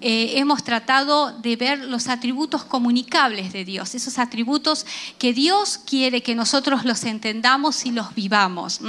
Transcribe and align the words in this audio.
eh, 0.00 0.38
hemos 0.38 0.64
tratado 0.64 1.32
de 1.40 1.56
ver 1.56 1.78
los 1.84 2.08
atributos 2.08 2.64
comunicables 2.64 3.52
de 3.52 3.64
Dios, 3.64 3.94
esos 3.94 4.18
atributos 4.18 4.86
que 5.18 5.32
Dios 5.32 5.78
quiere 5.78 6.22
que 6.22 6.34
nosotros 6.34 6.84
los 6.84 7.04
entendamos 7.04 7.84
y 7.84 7.90
los 7.90 8.14
vivamos. 8.14 8.80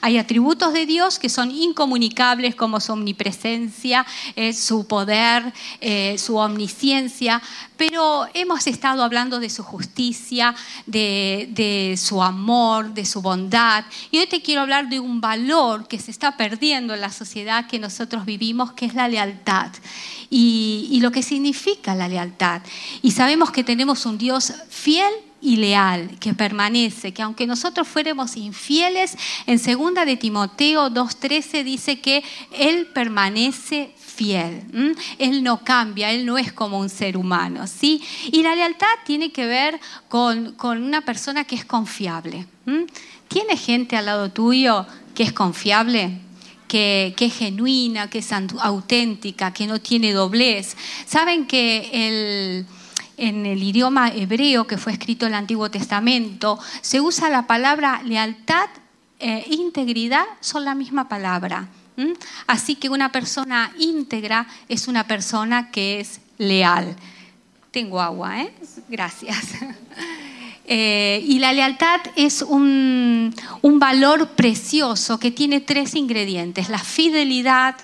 Hay 0.00 0.18
atributos 0.18 0.72
de 0.72 0.86
Dios 0.86 1.18
que 1.18 1.28
son 1.28 1.50
incomunicables 1.50 2.54
como 2.54 2.80
su 2.80 2.92
omnipresencia, 2.92 4.06
eh, 4.36 4.52
su 4.52 4.86
poder, 4.86 5.52
eh, 5.80 6.16
su 6.18 6.36
omnisciencia, 6.36 7.42
pero 7.80 8.26
hemos 8.34 8.66
estado 8.66 9.02
hablando 9.02 9.40
de 9.40 9.48
su 9.48 9.62
justicia, 9.62 10.54
de, 10.86 11.98
su 11.98 12.22
amor, 12.22 12.92
de 12.92 13.06
su 13.06 13.22
bondad. 13.22 13.86
Y 14.10 14.18
hoy 14.18 14.26
te 14.26 14.42
quiero 14.42 14.60
hablar 14.60 14.90
de 14.90 15.00
un 15.00 15.22
valor 15.22 15.88
que 15.88 15.98
se 15.98 16.10
está 16.10 16.36
perdiendo 16.36 16.92
en 16.92 17.00
la 17.00 17.10
sociedad 17.10 17.66
que 17.66 17.78
nosotros 17.78 18.26
vivimos, 18.26 18.72
que 18.72 18.84
es 18.84 18.94
la 18.94 19.08
lealtad. 19.08 19.72
Y, 20.28 20.59
y 20.90 21.00
lo 21.00 21.10
que 21.10 21.22
significa 21.22 21.94
la 21.94 22.08
lealtad. 22.08 22.62
Y 23.02 23.12
sabemos 23.12 23.50
que 23.50 23.64
tenemos 23.64 24.06
un 24.06 24.18
Dios 24.18 24.52
fiel 24.68 25.12
y 25.40 25.56
leal, 25.56 26.18
que 26.20 26.34
permanece, 26.34 27.12
que 27.12 27.22
aunque 27.22 27.46
nosotros 27.46 27.88
fuéramos 27.88 28.36
infieles, 28.36 29.16
en 29.46 29.58
2 29.58 30.06
de 30.06 30.16
Timoteo 30.16 30.90
2.13 30.90 31.64
dice 31.64 32.00
que 32.00 32.22
Él 32.52 32.88
permanece 32.88 33.94
fiel. 33.96 34.94
Él 35.18 35.42
no 35.42 35.64
cambia, 35.64 36.10
Él 36.10 36.26
no 36.26 36.36
es 36.36 36.52
como 36.52 36.78
un 36.78 36.88
ser 36.88 37.16
humano. 37.16 37.66
¿sí? 37.66 38.02
Y 38.32 38.42
la 38.42 38.54
lealtad 38.54 38.86
tiene 39.04 39.32
que 39.32 39.46
ver 39.46 39.80
con, 40.08 40.54
una 40.60 41.00
persona 41.00 41.44
que 41.44 41.56
es 41.56 41.64
confiable. 41.64 42.46
¿Tiene 43.28 43.56
gente 43.56 43.96
al 43.96 44.06
lado 44.06 44.30
tuyo 44.30 44.86
que 45.14 45.22
es 45.22 45.32
confiable? 45.32 46.20
Que, 46.70 47.14
es 47.18 47.34
genuina, 47.34 48.08
que 48.08 48.20
es 48.20 48.30
auténtica, 48.32 49.52
que 49.52 49.66
no 49.66 49.80
tiene 49.80 50.12
doblez. 50.12 50.76
Saben 51.04 51.48
que 51.48 52.64
en 53.16 53.46
el 53.46 53.62
idioma 53.62 54.10
hebreo 54.10 54.68
que 54.68 54.78
fue 54.78 54.92
escrito 54.92 55.26
en 55.26 55.32
el 55.32 55.38
Antiguo 55.38 55.68
Testamento 55.68 56.60
se 56.80 57.00
usa 57.00 57.28
la 57.28 57.48
palabra 57.48 58.02
lealtad 58.04 58.68
e 59.18 59.46
integridad, 59.50 60.24
son 60.40 60.64
la 60.64 60.76
misma 60.76 61.08
palabra. 61.08 61.68
Así 62.46 62.76
que 62.76 62.88
una 62.88 63.10
persona 63.10 63.72
íntegra 63.76 64.46
es 64.68 64.86
una 64.86 65.08
persona 65.08 65.70
que 65.72 65.98
es 65.98 66.20
leal. 66.38 66.94
Tengo 67.72 68.00
agua, 68.00 68.42
¿eh? 68.42 68.54
Gracias. 68.88 69.54
Eh, 70.72 71.24
y 71.26 71.40
la 71.40 71.52
lealtad 71.52 72.00
es 72.14 72.42
un, 72.42 73.34
valor 73.60 74.28
precioso 74.36 75.18
que 75.18 75.32
tiene 75.32 75.60
tres 75.60 75.96
ingredientes. 75.96 76.68
La 76.68 76.78
fidelidad 76.78 77.74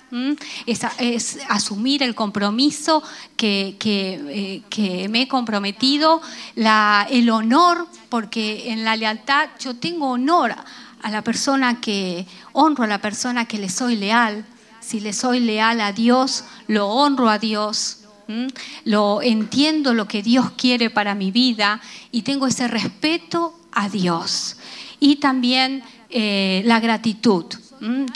es, 0.67 1.39
asumir 1.49 2.05
el 2.05 2.15
compromiso 2.15 3.03
que, 3.37 3.77
eh, 3.83 5.09
me 5.09 5.23
he 5.23 5.29
comprometido. 5.29 6.23
el 6.55 7.31
honor, 7.31 7.89
porque 8.09 8.71
en 8.71 8.85
la 8.85 8.95
lealtad 8.95 9.49
yo 9.59 9.75
tengo 9.75 10.11
honor 10.11 10.55
a 11.03 11.11
la 11.11 11.23
persona 11.23 11.81
que 11.81 12.25
honro 12.53 12.85
a 12.85 12.87
la 12.87 13.01
persona 13.01 13.47
que 13.47 13.59
le 13.59 13.69
soy 13.69 13.97
leal. 13.97 14.45
Si 14.79 15.01
le 15.01 15.13
soy 15.13 15.41
leal 15.41 15.81
a 15.81 15.91
Dios, 15.91 16.45
lo 16.69 16.87
honro 16.87 17.29
a 17.29 17.41
Dios. 17.41 18.06
Lo 18.85 19.23
entiendo 19.23 19.95
lo 19.95 20.09
que 20.09 20.23
Dios 20.23 20.51
quiere 20.57 20.91
para 20.91 21.15
mi 21.15 21.31
vida 21.31 21.81
y 22.11 22.23
tengo 22.23 22.47
ese 22.47 22.69
respeto 22.69 23.55
a 23.73 23.89
Dios. 23.89 24.57
Y 24.99 25.17
también 25.17 25.83
eh, 26.11 26.63
la 26.65 26.81
gratitud. 26.81 27.45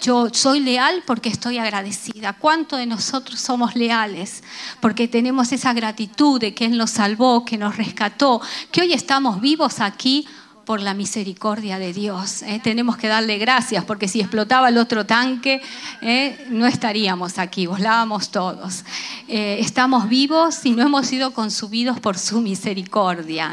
Yo 0.02 0.28
soy 0.32 0.60
leal 0.60 1.02
porque 1.06 1.28
estoy 1.28 1.58
agradecida. 1.58 2.32
¿Cuánto 2.32 2.76
de 2.76 2.86
nosotros 2.86 3.38
somos 3.40 3.76
leales? 3.76 4.42
Porque 4.80 5.06
tenemos 5.06 5.52
esa 5.52 5.74
gratitud 5.74 6.40
de 6.40 6.54
que 6.54 6.64
Él 6.64 6.78
nos 6.78 6.90
salvó, 6.90 7.44
que 7.44 7.58
nos 7.58 7.76
rescató, 7.76 8.40
que 8.72 8.80
hoy 8.80 8.94
estamos 8.94 9.40
vivos 9.40 9.80
aquí 9.80 10.26
por 10.70 10.82
la 10.82 10.94
misericordia 10.94 11.80
de 11.80 11.92
Dios. 11.92 12.42
¿eh? 12.42 12.60
Tenemos 12.62 12.96
que 12.96 13.08
darle 13.08 13.38
gracias 13.38 13.84
porque 13.84 14.06
si 14.06 14.20
explotaba 14.20 14.68
el 14.68 14.78
otro 14.78 15.04
tanque, 15.04 15.60
¿eh? 16.00 16.46
no 16.48 16.64
estaríamos 16.64 17.38
aquí, 17.38 17.66
volábamos 17.66 18.30
todos. 18.30 18.84
Eh, 19.26 19.56
estamos 19.58 20.08
vivos 20.08 20.64
y 20.64 20.70
no 20.70 20.84
hemos 20.84 21.08
sido 21.08 21.34
consumidos 21.34 21.98
por 21.98 22.16
su 22.16 22.40
misericordia. 22.40 23.50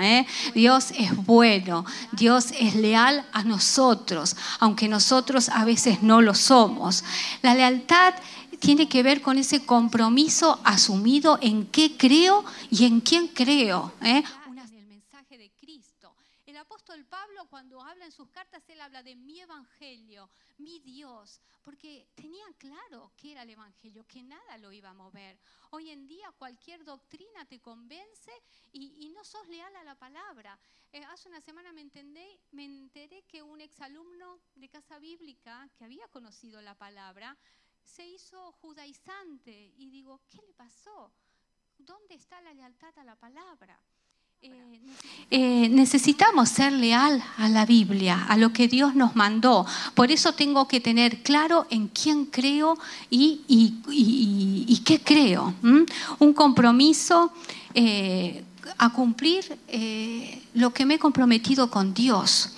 Dios 0.54 0.92
es 0.92 1.16
bueno, 1.26 1.86
Dios 2.12 2.54
es 2.60 2.76
leal 2.76 3.26
a 3.34 3.44
nosotros, 3.44 4.36
aunque 4.60 4.88
nosotros 4.88 5.50
a 5.50 5.66
veces 5.66 6.04
no 6.04 6.22
lo 6.22 6.36
somos. 6.36 7.04
La 7.42 7.56
lealtad 7.56 8.14
tiene 8.60 8.88
que 8.88 9.02
ver 9.02 9.24
con 9.24 9.40
ese 9.40 9.66
compromiso 9.66 10.60
asumido 10.64 11.40
en 11.42 11.66
qué 11.66 11.98
creo 11.98 12.46
y 12.70 12.86
en 12.86 13.02
quién 13.02 13.28
creo 13.28 13.92
el 16.98 17.06
Pablo 17.06 17.46
cuando 17.52 17.80
habla 17.80 17.97
en 18.08 18.12
sus 18.14 18.30
cartas, 18.30 18.64
él 18.70 18.80
habla 18.80 19.04
de 19.04 19.16
mi 19.16 19.42
evangelio, 19.42 20.30
mi 20.60 20.80
Dios, 20.80 21.42
porque 21.62 22.08
tenía 22.16 22.46
claro 22.58 23.12
que 23.18 23.34
era 23.34 23.44
el 23.44 23.50
evangelio, 23.50 24.08
que 24.08 24.24
nada 24.24 24.58
lo 24.60 24.72
iba 24.72 24.90
a 24.90 24.94
mover. 24.94 25.38
Hoy 25.72 25.90
en 25.90 26.08
día 26.08 26.32
cualquier 26.38 26.86
doctrina 26.86 27.46
te 27.46 27.60
convence 27.60 28.32
y, 28.72 29.10
no 29.10 29.26
sos 29.26 29.46
leal 29.50 29.76
a 29.76 29.84
la 29.84 29.96
palabra. 29.96 30.58
Eh, 30.94 31.04
hace 31.04 31.28
una 31.28 31.42
semana 31.42 31.74
me, 31.74 31.82
entendé, 31.82 32.40
me 32.52 32.64
enteré 32.64 33.24
que 33.24 33.42
un 33.44 33.60
exalumno 33.60 34.40
de 34.56 34.70
casa 34.70 35.00
bíblica 35.00 35.70
que 35.78 35.84
había 35.84 36.08
conocido 36.08 36.62
la 36.62 36.76
palabra 36.76 37.38
se 37.84 38.08
hizo 38.08 38.54
judaizante 38.54 39.74
y 39.76 39.90
digo, 39.90 40.22
¿qué 40.28 40.40
le 40.48 40.54
pasó? 40.54 41.12
¿Dónde 41.78 42.16
está 42.16 42.40
la 42.42 42.54
lealtad 42.54 42.98
a 43.00 43.04
la 43.04 43.18
palabra? 43.18 43.78
Eh, 45.30 45.68
necesitamos 45.70 46.48
ser 46.48 46.72
leal 46.72 47.22
a 47.38 47.50
la 47.50 47.66
Biblia, 47.66 48.26
a 48.30 48.38
lo 48.38 48.54
que 48.54 48.70
Dios 48.70 48.96
nos 48.96 49.14
mandó. 49.18 49.66
Por 49.94 50.10
eso 50.10 50.32
tengo 50.34 50.70
que 50.70 50.80
tener 50.80 51.22
claro 51.22 51.68
en 51.70 51.90
quién 51.90 52.26
creo 52.26 52.78
y, 53.10 54.82
qué 54.86 55.02
creo. 55.02 55.54
Un 56.20 56.34
compromiso 56.34 57.34
eh, 57.74 58.42
a 58.78 58.94
cumplir 58.94 59.58
eh, 59.68 60.42
lo 60.54 60.74
que 60.74 60.86
me 60.86 60.94
he 60.94 61.00
comprometido 61.00 61.70
con 61.70 61.94
Dios. 61.94 62.54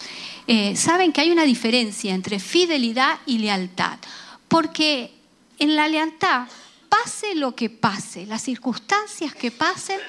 Saben 0.75 1.11
que 1.11 1.21
hay 1.21 1.31
una 1.31 1.43
diferencia 1.43 2.13
entre 2.13 2.39
fidelidad 2.39 3.19
y 3.27 3.37
lealtad, 3.37 3.99
porque 4.47 5.11
en 5.59 5.75
la 5.75 5.87
lealtad, 5.87 6.47
pase 6.89 7.35
lo 7.35 7.53
que 7.53 7.69
pase, 7.69 8.25
las 8.25 8.41
circunstancias 8.41 9.35
que 9.35 9.51
pasen, 9.51 9.99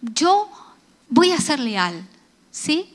yo 0.00 0.48
voy 1.08 1.32
a 1.32 1.40
ser 1.40 1.60
leal, 1.60 2.06
¿sí? 2.50 2.94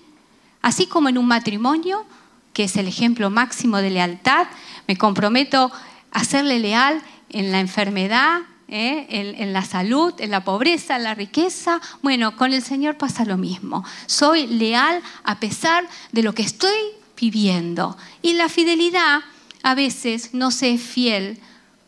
Así 0.62 0.88
como 0.88 1.10
en 1.10 1.18
un 1.18 1.28
matrimonio, 1.28 2.06
que 2.54 2.66
es 2.66 2.78
el 2.78 2.88
ejemplo 2.88 3.30
máximo 3.30 3.78
de 3.78 3.90
lealtad, 3.90 4.48
me 4.88 4.98
comprometo 4.98 5.72
a 6.12 6.24
serle 6.24 6.60
leal 6.60 7.02
en 7.30 7.52
la 7.52 7.60
enfermedad, 7.60 8.42
¿eh? 8.68 9.08
en, 9.10 9.54
la 9.54 9.64
salud, 9.64 10.14
en 10.20 10.32
la 10.32 10.44
pobreza, 10.44 10.96
en 10.96 11.04
la 11.04 11.16
riqueza. 11.16 11.82
Bueno, 12.02 12.36
con 12.36 12.54
el 12.54 12.62
Señor 12.62 12.98
pasa 12.98 13.26
lo 13.26 13.38
mismo. 13.38 13.84
Soy 14.06 14.48
leal 14.48 15.02
a 15.24 15.40
pesar 15.40 15.88
de 16.12 16.24
lo 16.24 16.34
que 16.34 16.44
estoy 16.44 16.78
viviendo. 17.20 17.98
Y 18.22 18.34
la 18.34 18.50
fidelidad 18.50 19.22
a 19.64 19.76
veces 19.76 20.34
no 20.34 20.52
se 20.52 20.74
es 20.74 20.82
fiel 20.82 21.40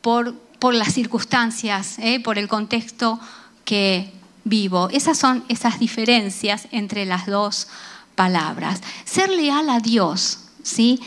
por, 0.01 0.33
por 0.59 0.73
las 0.73 0.93
circunstancias, 0.93 1.97
¿eh? 1.99 2.19
por 2.19 2.37
el 2.37 2.47
contexto 2.47 3.19
que 3.63 4.11
vivo. 4.45 4.87
Esas 4.91 5.17
son 5.17 5.43
esas 5.49 5.79
diferencias 5.79 6.69
entre 6.71 7.05
las 7.05 7.25
dos 7.25 7.67
palabras. 8.15 8.79
Ser 9.03 9.29
leal 9.29 9.69
a 9.69 9.81
Dios, 9.81 10.39
¿sí? 10.63 11.01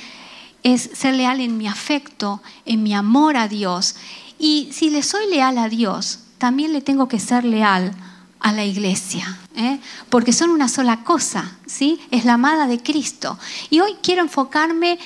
Es 0.62 0.90
ser 0.92 1.14
leal 1.14 1.40
en 1.40 1.56
mi 1.56 1.66
afecto, 1.66 2.42
en 2.66 2.82
mi 2.82 2.92
amor 2.92 3.38
a 3.38 3.48
Dios. 3.48 3.96
Y 4.38 4.68
si 4.72 4.90
le 4.90 5.02
soy 5.02 5.30
leal 5.30 5.56
a 5.56 5.68
Dios, 5.70 6.20
también 6.36 6.72
le 6.72 6.82
tengo 6.82 7.08
que 7.08 7.18
ser 7.18 7.44
leal 7.44 7.94
a 8.40 8.52
la 8.52 8.64
iglesia, 8.64 9.36
¿eh? 9.56 9.80
porque 10.10 10.32
son 10.32 10.50
una 10.50 10.68
sola 10.68 11.02
cosa, 11.02 11.56
¿sí? 11.66 11.98
Es 12.12 12.24
la 12.24 12.34
amada 12.34 12.68
de 12.68 12.80
Cristo. 12.80 13.36
Y 13.68 13.80
hoy 13.80 13.96
quiero 14.00 14.22
enfocarme 14.22 14.98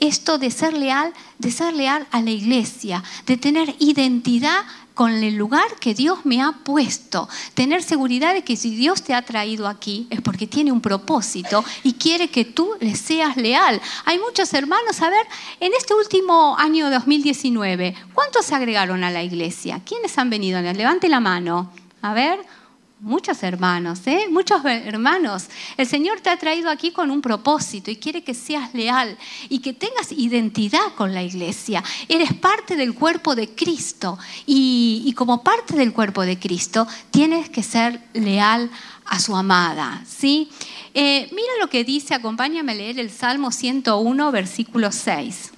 esto 0.00 0.38
de 0.38 0.50
ser 0.50 0.72
leal, 0.72 1.12
de 1.38 1.50
ser 1.50 1.74
leal 1.74 2.06
a 2.10 2.22
la 2.22 2.30
iglesia, 2.30 3.02
de 3.26 3.36
tener 3.36 3.74
identidad 3.78 4.64
con 4.98 5.12
el 5.12 5.36
lugar 5.36 5.76
que 5.78 5.94
Dios 5.94 6.26
me 6.26 6.42
ha 6.42 6.50
puesto. 6.50 7.28
Tener 7.54 7.84
seguridad 7.84 8.34
de 8.34 8.42
que 8.42 8.56
si 8.56 8.74
Dios 8.74 9.04
te 9.04 9.14
ha 9.14 9.22
traído 9.22 9.68
aquí 9.68 10.08
es 10.10 10.20
porque 10.20 10.48
tiene 10.48 10.72
un 10.72 10.80
propósito 10.80 11.64
y 11.84 11.92
quiere 11.92 12.30
que 12.30 12.44
tú 12.44 12.72
le 12.80 12.96
seas 12.96 13.36
leal. 13.36 13.80
Hay 14.06 14.18
muchos 14.18 14.52
hermanos, 14.54 15.00
a 15.00 15.08
ver, 15.08 15.24
en 15.60 15.72
este 15.72 15.94
último 15.94 16.56
año 16.58 16.90
2019, 16.90 17.94
¿cuántos 18.12 18.46
se 18.46 18.56
agregaron 18.56 19.04
a 19.04 19.12
la 19.12 19.22
iglesia? 19.22 19.80
¿Quiénes 19.84 20.18
han 20.18 20.30
venido? 20.30 20.60
Levante 20.60 21.08
la 21.08 21.20
mano. 21.20 21.70
A 22.02 22.12
ver, 22.12 22.40
muchos 23.00 23.42
hermanos, 23.42 24.00
¿eh? 24.06 24.26
muchos 24.30 24.64
hermanos. 24.64 25.44
El 25.76 25.86
Señor 25.86 26.20
te 26.20 26.30
ha 26.30 26.36
traído 26.36 26.70
aquí 26.70 26.90
con 26.90 27.10
un 27.10 27.20
propósito 27.20 27.90
y 27.90 27.96
quiere 27.96 28.22
que 28.22 28.34
seas 28.34 28.74
leal 28.74 29.16
y 29.48 29.60
que 29.60 29.72
tengas 29.72 30.10
identidad 30.12 30.94
con 30.96 31.14
la 31.14 31.22
iglesia. 31.22 31.82
Eres 32.08 32.34
parte 32.34 32.76
del 32.76 32.94
cuerpo 32.94 33.34
de 33.34 33.54
Cristo 33.54 34.18
y, 34.46 35.12
como 35.16 35.42
parte 35.42 35.76
del 35.76 35.92
cuerpo 35.92 36.22
de 36.22 36.38
Cristo 36.38 36.86
tienes 37.10 37.48
que 37.50 37.62
ser 37.62 38.00
leal 38.14 38.70
a 39.04 39.20
su 39.20 39.36
amada. 39.36 40.02
¿sí? 40.06 40.50
Eh, 40.94 41.28
mira 41.32 41.52
lo 41.60 41.68
que 41.68 41.84
dice, 41.84 42.14
acompáñame 42.14 42.72
a 42.72 42.74
leer 42.74 42.98
el 42.98 43.10
Salmo 43.10 43.52
101, 43.52 44.32
versículo 44.32 44.90
6. 44.90 45.52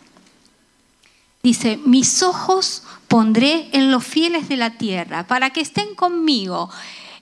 Dice, 1.42 1.78
mis 1.86 2.22
ojos 2.22 2.82
pondré 3.08 3.70
en 3.72 3.90
los 3.90 4.04
fieles 4.04 4.48
de 4.48 4.56
la 4.56 4.76
tierra 4.76 5.26
para 5.26 5.50
que 5.50 5.62
estén 5.62 5.94
conmigo. 5.94 6.70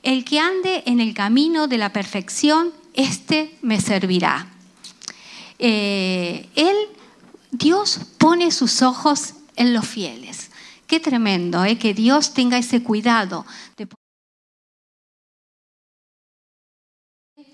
El 0.03 0.25
que 0.25 0.39
ande 0.39 0.85
en 0.87 1.01
el 1.01 1.15
camino 1.15 1.67
de 1.67 1.79
la 1.79 1.93
perfección, 1.93 2.73
éste 2.95 3.57
me 3.63 3.81
servirá. 3.81 4.49
Eh, 5.59 6.49
él, 6.55 6.77
Dios 7.51 8.01
pone 8.19 8.51
sus 8.51 8.83
ojos 8.83 9.35
en 9.57 9.75
los 9.75 9.87
fieles. 9.87 10.51
Qué 10.87 11.01
tremendo, 11.01 11.65
eh, 11.65 11.79
que 11.79 11.95
Dios 11.95 12.33
tenga 12.33 12.59
ese 12.59 12.83
cuidado 12.83 13.45
de 13.77 13.87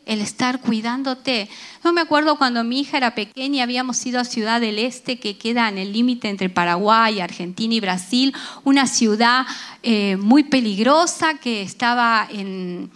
el 0.06 0.20
estar 0.20 0.60
cuidándote. 0.60 1.48
Yo 1.82 1.92
me 1.92 2.00
acuerdo 2.00 2.36
cuando 2.36 2.64
mi 2.64 2.80
hija 2.80 2.96
era 2.96 3.14
pequeña, 3.14 3.62
habíamos 3.62 4.04
ido 4.06 4.20
a 4.20 4.24
Ciudad 4.24 4.60
del 4.60 4.78
Este, 4.78 5.18
que 5.18 5.36
queda 5.36 5.68
en 5.68 5.78
el 5.78 5.92
límite 5.92 6.28
entre 6.28 6.48
Paraguay, 6.50 7.20
Argentina 7.20 7.74
y 7.74 7.80
Brasil, 7.80 8.34
una 8.64 8.86
ciudad 8.86 9.46
eh, 9.82 10.16
muy 10.16 10.44
peligrosa 10.44 11.34
que 11.34 11.62
estaba 11.62 12.26
en... 12.30 12.90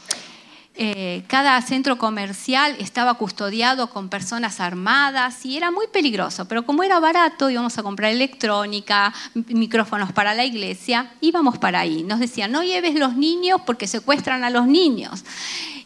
Eh, 0.81 1.25
cada 1.27 1.61
centro 1.61 1.99
comercial 1.99 2.77
estaba 2.79 3.15
custodiado 3.15 3.91
con 3.91 4.09
personas 4.09 4.61
armadas 4.61 5.45
y 5.45 5.57
era 5.57 5.73
muy 5.73 5.89
peligroso, 5.89 6.47
pero 6.47 6.65
como 6.65 6.85
era 6.85 7.01
barato, 7.01 7.51
íbamos 7.51 7.77
a 7.79 7.83
comprar 7.83 8.13
electrónica, 8.13 9.13
micrófonos 9.35 10.13
para 10.13 10.35
la 10.35 10.45
iglesia, 10.45 11.11
íbamos 11.21 11.59
para 11.59 11.81
ahí. 11.81 12.05
Nos 12.05 12.21
decían, 12.21 12.53
no 12.53 12.63
lleves 12.63 12.95
los 12.95 13.17
niños 13.17 13.61
porque 13.67 13.89
secuestran 13.89 14.45
a 14.45 14.51
los 14.51 14.69
niños. 14.69 15.25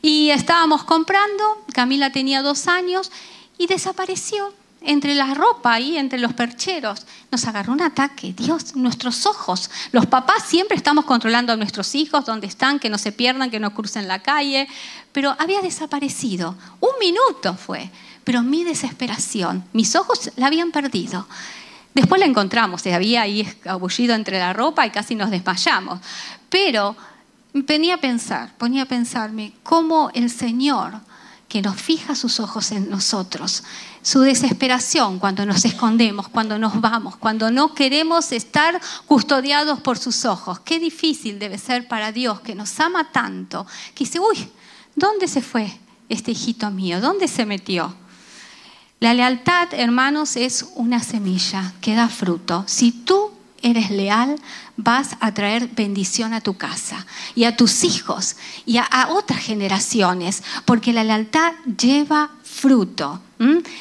Y 0.03 0.29
estábamos 0.29 0.85
comprando, 0.85 1.43
Camila 1.73 2.13
tenía 2.13 2.43
dos 2.43 2.69
años 2.69 3.11
y 3.57 3.69
desapareció 3.69 4.53
entre 4.85 5.15
la 5.15 5.35
ropa 5.35 5.79
y 5.81 5.97
entre 5.97 6.19
los 6.19 6.33
percheros. 6.33 7.07
Nos 7.31 7.47
agarró 7.47 7.73
un 7.73 7.83
ataque. 7.83 8.33
Dios, 8.37 8.77
nuestros 8.77 9.27
ojos. 9.27 9.71
Los 9.93 10.07
papás 10.07 10.45
siempre 10.47 10.77
estamos 10.77 11.05
controlando 11.05 11.53
a 11.53 11.57
nuestros 11.57 11.95
hijos, 11.95 12.25
dónde 12.25 12.47
están, 12.47 12.79
que 12.79 12.91
no 12.91 12.99
se 12.99 13.13
pierdan, 13.13 13.51
que 13.51 13.61
no 13.61 13.75
crucen 13.75 14.09
la 14.09 14.21
calle. 14.21 14.69
Pero 15.13 15.37
había 15.39 15.61
desaparecido. 15.61 16.57
Un 16.81 16.93
minuto 17.01 17.55
fue. 17.55 17.91
Pero 18.25 18.43
mi 18.43 18.65
desesperación, 18.65 19.65
mis 19.73 19.97
ojos 19.97 20.31
la 20.37 20.47
habían 20.47 20.71
perdido. 20.71 21.27
Después 21.95 22.21
la 22.21 22.27
encontramos, 22.27 22.81
se 22.81 22.95
había 22.95 23.23
ahí 23.23 23.43
escabullido 23.43 24.15
entre 24.15 24.39
la 24.39 24.53
ropa 24.53 24.87
y 24.87 24.91
casi 24.91 25.15
nos 25.15 25.31
desmayamos. 25.31 26.01
Pero 26.49 26.97
venía 27.53 27.95
a 27.95 27.99
pensar, 27.99 28.55
ponía 28.57 28.85
a 28.85 28.87
pensarme 28.87 29.53
cómo 29.63 30.11
el 30.15 30.31
Señor, 30.31 30.95
que 31.53 31.61
nos 31.61 31.79
fija 31.79 32.15
sus 32.15 32.41
ojos 32.41 32.73
en 32.73 32.89
nosotros, 32.89 33.63
su 34.01 34.21
desesperación 34.21 35.19
cuando 35.19 35.45
nos 35.45 35.67
escondemos, 35.67 36.29
cuando 36.29 36.59
nos 36.59 36.81
vamos, 36.81 37.17
cuando 37.17 37.51
no 37.51 37.75
queremos 37.75 38.33
estar 38.33 38.81
custodiados 39.05 39.79
por 39.81 39.99
sus 39.99 40.25
ojos. 40.25 40.61
Qué 40.61 40.81
difícil 40.81 41.39
debe 41.39 41.59
ser 41.59 41.87
para 41.89 42.11
Dios 42.11 42.41
que 42.41 42.55
nos 42.55 42.81
ama 42.81 43.13
tanto, 43.13 43.67
que 43.95 44.05
dice, 44.05 44.19
uy, 44.19 44.49
¿dónde 44.97 45.29
se 45.29 45.43
fue 45.43 45.71
este 46.09 46.31
hijito 46.31 46.71
mío? 46.71 47.03
¿Dónde 47.03 47.29
se 47.29 47.45
metió? 47.45 47.95
La 48.99 49.13
lealtad, 49.13 49.75
hermanos, 49.75 50.37
es 50.37 50.65
una 50.75 51.01
semilla 51.01 51.75
que 51.83 51.95
da 51.95 52.09
fruto. 52.09 52.65
Si 52.67 52.93
tú 52.93 53.32
eres 53.63 53.91
leal, 53.91 54.37
vas 54.77 55.17
a 55.21 55.33
traer 55.33 55.69
bendición 55.69 56.35
a 56.35 56.41
tu 56.41 56.57
casa 56.57 57.07
y 57.35 57.45
a 57.45 57.57
tus 57.57 57.85
hijos 57.85 58.37
y 58.67 58.79
a, 58.79 59.09
otras 59.11 59.41
generaciones, 59.41 60.43
porque 60.65 60.93
la 60.93 61.05
lealtad 61.05 61.53
lleva 61.79 62.31
fruto. 62.43 63.21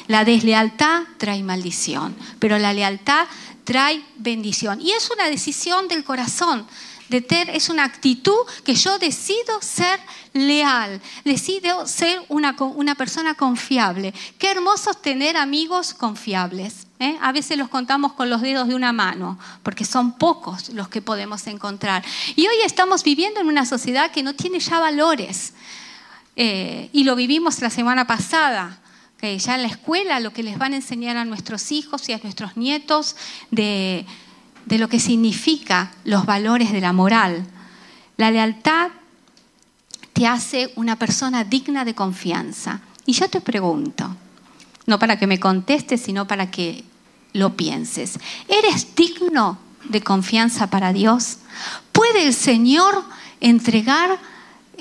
La 0.08 0.24
deslealtad 0.24 1.02
trae 1.18 1.42
maldición, 1.42 2.16
pero 2.40 2.58
la 2.58 2.72
lealtad 2.72 3.26
trae 3.64 4.02
bendición. 4.16 4.80
Y 4.80 4.90
es 4.90 5.10
una 5.10 5.28
decisión 5.28 5.88
del 5.88 6.04
corazón. 6.04 6.66
De 7.08 7.20
ter, 7.20 7.50
es 7.50 7.68
una 7.68 7.84
actitud 7.84 8.38
que 8.64 8.74
yo 8.74 8.98
decido 8.98 9.60
ser 9.60 10.00
leal, 10.32 10.98
decido 11.24 11.86
ser 11.86 12.24
una, 12.30 12.56
una 12.58 12.94
persona 12.94 13.34
confiable. 13.34 14.14
Qué 14.38 14.50
hermoso 14.50 14.94
tener 14.94 15.36
amigos 15.36 15.92
confiables. 15.92 16.86
¿Eh? 17.02 17.18
A 17.20 17.32
veces 17.32 17.58
los 17.58 17.68
contamos 17.68 18.12
con 18.12 18.30
los 18.30 18.40
dedos 18.40 18.68
de 18.68 18.74
una 18.74 18.92
mano, 18.92 19.38
porque 19.62 19.84
son 19.84 20.12
pocos 20.12 20.68
los 20.70 20.88
que 20.88 21.02
podemos 21.02 21.46
encontrar. 21.46 22.04
Y 22.36 22.46
hoy 22.46 22.56
estamos 22.64 23.02
viviendo 23.02 23.40
en 23.40 23.48
una 23.48 23.66
sociedad 23.66 24.12
que 24.12 24.22
no 24.22 24.34
tiene 24.34 24.60
ya 24.60 24.78
valores. 24.78 25.54
Eh, 26.36 26.88
y 26.92 27.04
lo 27.04 27.16
vivimos 27.16 27.60
la 27.60 27.70
semana 27.70 28.06
pasada, 28.06 28.80
que 29.18 29.38
ya 29.38 29.56
en 29.56 29.62
la 29.62 29.68
escuela 29.68 30.20
lo 30.20 30.32
que 30.32 30.42
les 30.42 30.58
van 30.58 30.72
a 30.72 30.76
enseñar 30.76 31.16
a 31.16 31.24
nuestros 31.24 31.72
hijos 31.72 32.08
y 32.08 32.12
a 32.12 32.20
nuestros 32.22 32.56
nietos 32.56 33.16
de, 33.50 34.06
lo 34.68 34.88
que 34.88 35.00
significa 35.00 35.92
los 36.04 36.24
valores 36.24 36.72
de 36.72 36.80
la 36.80 36.92
moral. 36.92 37.44
La 38.16 38.30
lealtad 38.30 38.90
te 40.12 40.26
hace 40.26 40.72
una 40.76 40.96
persona 40.96 41.44
digna 41.44 41.84
de 41.84 41.94
confianza. 41.94 42.80
Y 43.06 43.12
yo 43.12 43.28
te 43.28 43.40
pregunto, 43.40 44.16
no 44.86 44.98
para 44.98 45.18
que 45.18 45.26
me 45.26 45.40
contestes, 45.40 46.00
sino 46.00 46.26
para 46.26 46.50
que 46.50 46.84
lo 47.32 47.56
pienses. 47.56 48.18
¿Eres 48.48 48.94
digno 48.94 49.58
de 49.84 50.02
confianza 50.02 50.68
para 50.68 50.92
Dios? 50.92 51.38
¿Puede 51.92 52.26
el 52.26 52.34
Señor 52.34 53.04
entregar 53.40 54.18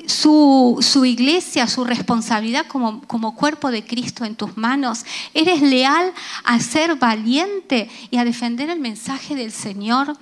su, 0.07 0.79
iglesia, 1.05 1.67
su 1.67 1.83
responsabilidad 1.83 2.65
como, 2.67 3.01
como, 3.03 3.35
cuerpo 3.35 3.71
de 3.71 3.85
Cristo 3.85 4.25
en 4.25 4.35
tus 4.35 4.57
manos? 4.57 5.05
¿Eres 5.33 5.61
leal 5.61 6.13
a 6.43 6.59
ser 6.59 6.95
valiente 6.95 7.89
y 8.09 8.17
a 8.17 8.25
defender 8.25 8.69
el 8.69 8.79
mensaje 8.79 9.35
del 9.35 9.51
Señor? 9.51 10.17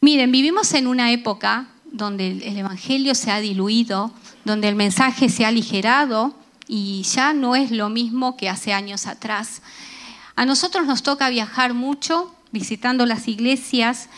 Miren, 0.00 0.30
vivimos 0.30 0.74
en 0.74 0.86
una 0.86 1.10
época 1.10 1.68
donde 1.90 2.30
el 2.30 2.56
Evangelio 2.56 3.14
se 3.14 3.30
ha 3.30 3.40
diluido, 3.40 4.12
donde 4.44 4.68
el 4.68 4.76
mensaje 4.76 5.28
se 5.28 5.44
ha 5.44 5.48
aligerado 5.48 6.34
y 6.68 7.02
ya 7.02 7.32
no 7.32 7.56
es 7.56 7.70
lo 7.70 7.88
mismo 7.88 8.36
que 8.36 8.48
hace 8.48 8.72
años 8.72 9.06
atrás. 9.06 9.62
A 10.38 10.46
nosotros 10.46 10.86
nos 10.86 11.02
toca 11.02 11.30
viajar 11.30 11.74
mucho 11.74 12.32
visitando 12.52 13.06
las 13.06 13.26
iglesias 13.26 14.08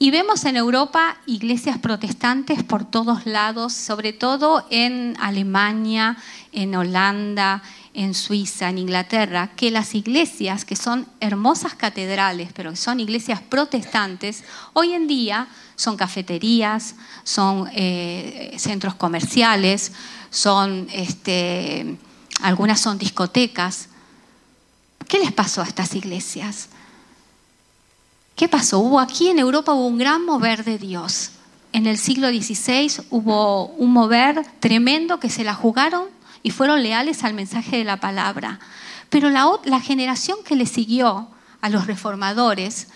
y 0.00 0.10
vemos 0.10 0.44
en 0.44 0.56
Europa 0.56 1.18
iglesias 1.24 1.78
protestantes 1.78 2.64
por 2.64 2.84
todos 2.84 3.26
lados, 3.26 3.72
sobre 3.72 4.12
todo 4.12 4.66
en 4.70 5.16
Alemania, 5.20 6.16
en 6.50 6.74
Holanda, 6.74 7.62
en 7.94 8.12
Suiza, 8.14 8.70
en 8.70 8.78
Inglaterra, 8.78 9.52
que 9.54 9.70
las 9.70 9.94
iglesias, 9.94 10.64
que 10.64 10.74
son 10.74 11.06
hermosas 11.20 11.74
catedrales, 11.74 12.48
pero 12.52 12.72
que 12.72 12.76
son 12.76 12.98
iglesias 12.98 13.40
protestantes, 13.40 14.42
hoy 14.72 14.94
en 14.94 15.06
día 15.06 15.46
son 15.76 15.96
cafeterías, 15.96 16.96
son 17.22 17.70
eh, 17.72 18.52
centros 18.58 18.96
comerciales, 18.96 19.92
son, 20.28 20.88
este, 20.92 21.98
algunas 22.40 22.80
son 22.80 22.98
discotecas. 22.98 23.90
¿Qué 25.08 25.18
les 25.18 25.32
pasó 25.32 25.62
a 25.62 25.66
estas 25.66 25.94
iglesias? 25.94 26.68
¿Qué 28.36 28.48
pasó? 28.48 28.78
Hubo 28.78 29.00
aquí 29.00 29.28
en 29.28 29.38
Europa 29.38 29.72
hubo 29.72 29.86
un 29.86 29.98
gran 29.98 30.24
mover 30.24 30.64
de 30.64 30.78
Dios. 30.78 31.32
En 31.72 31.86
el 31.86 31.98
siglo 31.98 32.28
XVI 32.28 33.04
hubo 33.10 33.66
un 33.66 33.92
mover 33.92 34.44
tremendo 34.60 35.20
que 35.20 35.30
se 35.30 35.44
la 35.44 35.54
jugaron 35.54 36.04
y 36.42 36.50
fueron 36.50 36.82
leales 36.82 37.24
al 37.24 37.34
mensaje 37.34 37.78
de 37.78 37.84
la 37.84 37.98
palabra. 37.98 38.58
Pero 39.10 39.30
la, 39.30 39.46
la 39.64 39.80
generación 39.80 40.38
que 40.44 40.56
le 40.56 40.66
siguió 40.66 41.28
a 41.60 41.68
los 41.68 41.86
reformadores 41.86 42.88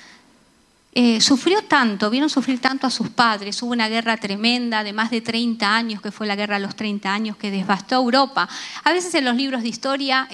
eh, 0.98 1.20
sufrió 1.20 1.60
tanto, 1.60 2.08
vieron 2.08 2.30
sufrir 2.30 2.58
tanto 2.58 2.86
a 2.86 2.90
sus 2.90 3.10
padres, 3.10 3.60
hubo 3.60 3.72
una 3.72 3.86
guerra 3.86 4.16
tremenda 4.16 4.82
de 4.82 4.94
más 4.94 5.10
de 5.10 5.20
30 5.20 5.76
años, 5.76 6.00
que 6.00 6.10
fue 6.10 6.26
la 6.26 6.36
guerra 6.36 6.54
de 6.54 6.64
los 6.64 6.74
30 6.74 7.12
años, 7.12 7.36
que 7.36 7.50
devastó 7.50 7.96
Europa. 7.96 8.48
A 8.82 8.92
veces 8.92 9.14
en 9.14 9.26
los 9.26 9.36
libros 9.36 9.62
de 9.62 9.68
historia 9.68 10.26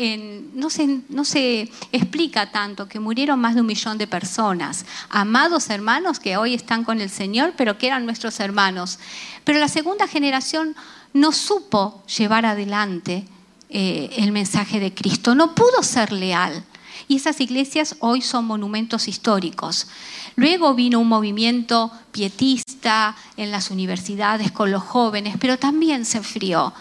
no, 0.55 0.71
se, 0.71 1.69
explica 1.91 2.53
tanto 2.53 2.87
que 2.87 3.01
murieron 3.01 3.41
más 3.41 3.57
de 3.57 3.61
un 3.63 3.67
millón 3.67 3.99
de 3.99 4.07
personas, 4.07 4.87
amados 5.09 5.69
hermanos 5.69 6.21
que 6.21 6.37
hoy 6.37 6.55
están 6.55 6.85
con 6.85 7.01
el 7.01 7.11
Señor, 7.11 7.55
pero 7.57 7.77
que 7.77 7.89
eran 7.89 8.05
nuestros 8.05 8.39
hermanos. 8.39 9.01
Pero 9.43 9.59
la 9.59 9.67
segunda 9.67 10.07
generación 10.07 10.77
no 11.13 11.33
supo 11.33 12.05
llevar 12.07 12.47
adelante 12.47 13.27
eh, 13.69 14.11
el 14.17 14.31
mensaje 14.31 14.79
de 14.79 14.95
Cristo, 14.95 15.35
no 15.35 15.57
pudo 15.57 15.83
ser 15.83 16.13
leal. 16.13 16.65
Y 17.13 17.17
esas 17.17 17.43
iglesias 17.43 17.97
hoy 17.99 18.23
son 18.23 18.47
monumentos 18.47 19.07
históricos. 19.07 19.87
Luego 20.35 20.75
vino 20.75 20.99
un 20.99 21.09
movimiento 21.09 21.93
pietista 22.11 23.15
en 23.37 23.51
las 23.51 23.71
universidades 23.71 24.51
con 24.51 24.71
los 24.71 24.83
jóvenes, 24.83 25.37
pero 25.39 25.59
también 25.59 26.07
se 26.07 26.17
enfrió. 26.17 26.73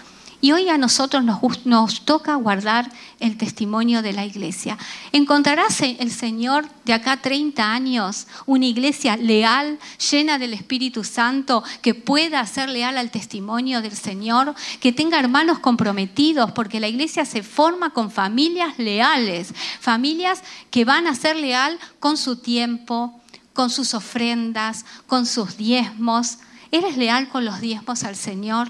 Y 0.44 0.54
hoy 0.54 0.70
a 0.70 0.78
nosotros 0.80 1.24
nos, 1.66 2.02
toca 2.04 2.34
guardar 2.34 2.92
el 3.20 3.38
testimonio 3.38 4.02
de 4.02 4.12
la 4.12 4.26
iglesia. 4.26 4.76
¿Encontrarás 5.12 5.82
el 5.82 6.12
Señor 6.12 6.68
de 6.84 6.94
acá 6.94 7.18
30 7.18 7.72
años 7.72 8.26
una 8.48 8.66
iglesia 8.66 9.18
leal, 9.18 9.78
llena 10.10 10.40
del 10.40 10.56
Espíritu 10.56 11.04
Santo, 11.04 11.64
que 11.84 11.94
pueda 11.94 12.44
ser 12.48 12.70
leal 12.70 12.98
al 12.98 13.12
testimonio 13.12 13.84
del 13.84 13.96
Señor, 13.96 14.56
que 14.80 14.92
tenga 14.92 15.20
hermanos 15.20 15.60
comprometidos, 15.60 16.52
porque 16.54 16.80
la 16.80 16.88
iglesia 16.88 17.24
se 17.24 17.44
forma 17.44 17.92
con 17.92 18.10
familias 18.10 18.80
leales, 18.80 19.54
familias 19.80 20.42
que 20.72 20.86
van 20.86 21.06
a 21.06 21.14
ser 21.14 21.36
leal 21.36 21.78
con 22.00 22.18
su 22.18 22.38
tiempo, 22.38 23.22
con 23.54 23.70
sus 23.70 23.94
ofrendas, 23.94 24.86
con 25.06 25.28
sus 25.28 25.56
diezmos. 25.56 26.40
¿Eres 26.72 26.98
leal 26.98 27.30
con 27.30 27.46
los 27.46 27.62
diezmos 27.62 28.04
al 28.04 28.16
Señor? 28.16 28.70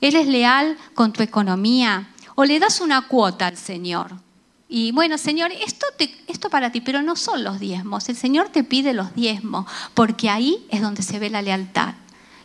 ¿Eres 0.00 0.26
leal 0.26 0.76
con 0.94 1.12
tu 1.12 1.22
economía? 1.22 2.08
¿O 2.34 2.44
le 2.44 2.58
das 2.58 2.80
una 2.80 3.02
cuota 3.08 3.46
al 3.46 3.56
Señor? 3.56 4.12
Y 4.68 4.92
bueno, 4.92 5.18
Señor, 5.18 5.50
esto, 5.52 5.86
esto 6.28 6.48
para 6.48 6.70
ti, 6.70 6.80
pero 6.80 7.02
no 7.02 7.16
son 7.16 7.42
los 7.42 7.58
diezmos. 7.58 8.08
El 8.08 8.16
Señor 8.16 8.48
te 8.48 8.62
pide 8.62 8.94
los 8.94 9.14
diezmos, 9.14 9.66
porque 9.94 10.30
ahí 10.30 10.64
es 10.70 10.80
donde 10.80 11.02
se 11.02 11.18
ve 11.18 11.28
la 11.28 11.42
lealtad. 11.42 11.94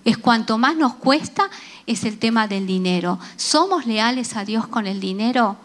Es 0.03 0.17
cuanto 0.17 0.57
más 0.57 0.75
nos 0.75 0.95
cuesta, 0.95 1.49
es 1.85 2.03
el 2.03 2.17
tema 2.17 2.47
del 2.47 2.67
dinero. 2.67 3.19
¿Somos 3.37 3.85
leales 3.85 4.35
a 4.35 4.43
Dios 4.43 4.67
con 4.67 4.87
el 4.87 4.99
dinero? 4.99 5.57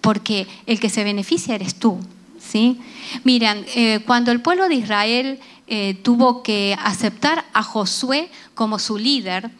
Porque 0.00 0.46
el 0.66 0.80
que 0.80 0.88
se 0.88 1.04
beneficia 1.04 1.56
eres 1.56 1.74
tú. 1.74 1.98
¿sí? 2.38 2.80
Miren, 3.24 3.66
eh, 3.74 4.00
cuando 4.06 4.30
el 4.32 4.40
pueblo 4.40 4.68
de 4.68 4.76
Israel 4.76 5.40
eh, 5.66 5.94
tuvo 6.02 6.42
que 6.42 6.76
aceptar 6.80 7.44
a 7.52 7.62
Josué 7.62 8.30
como 8.54 8.78
su 8.78 8.98
líder, 8.98 9.50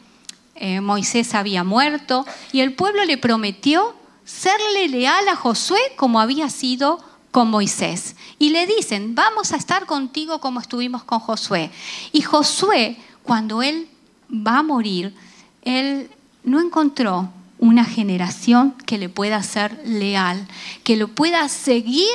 eh, 0.55 0.81
Moisés 0.81 1.35
había 1.35 1.65
muerto 1.65 2.27
y 2.53 2.61
el 2.61 2.75
pueblo 2.75 3.05
le 3.05 3.19
prometió 3.19 3.95
serle 4.25 4.89
leal 4.89 5.29
a 5.29 5.37
Josué 5.37 5.81
como 5.97 6.21
había 6.21 6.49
sido 6.49 7.03
con 7.31 7.51
Moisés. 7.51 8.15
Y 8.39 8.51
le 8.51 8.67
dicen, 8.67 9.15
vamos 9.15 9.53
a 9.53 9.57
estar 9.57 9.87
contigo 9.87 10.41
como 10.41 10.61
estuvimos 10.61 11.03
con 11.03 11.19
Josué. 11.19 11.71
Y 12.13 12.23
Josué, 12.23 12.97
cuando 13.23 13.63
él 13.63 13.89
va 14.31 14.59
a 14.59 14.63
morir, 14.63 15.15
él 15.63 16.11
no 16.45 16.61
encontró 16.61 17.31
una 17.59 17.85
generación 17.85 18.73
que 18.87 18.99
le 18.99 19.09
pueda 19.09 19.43
ser 19.43 19.81
leal, 19.85 20.47
que 20.85 20.97
lo 20.97 21.09
pueda 21.09 21.49
seguir 21.49 22.15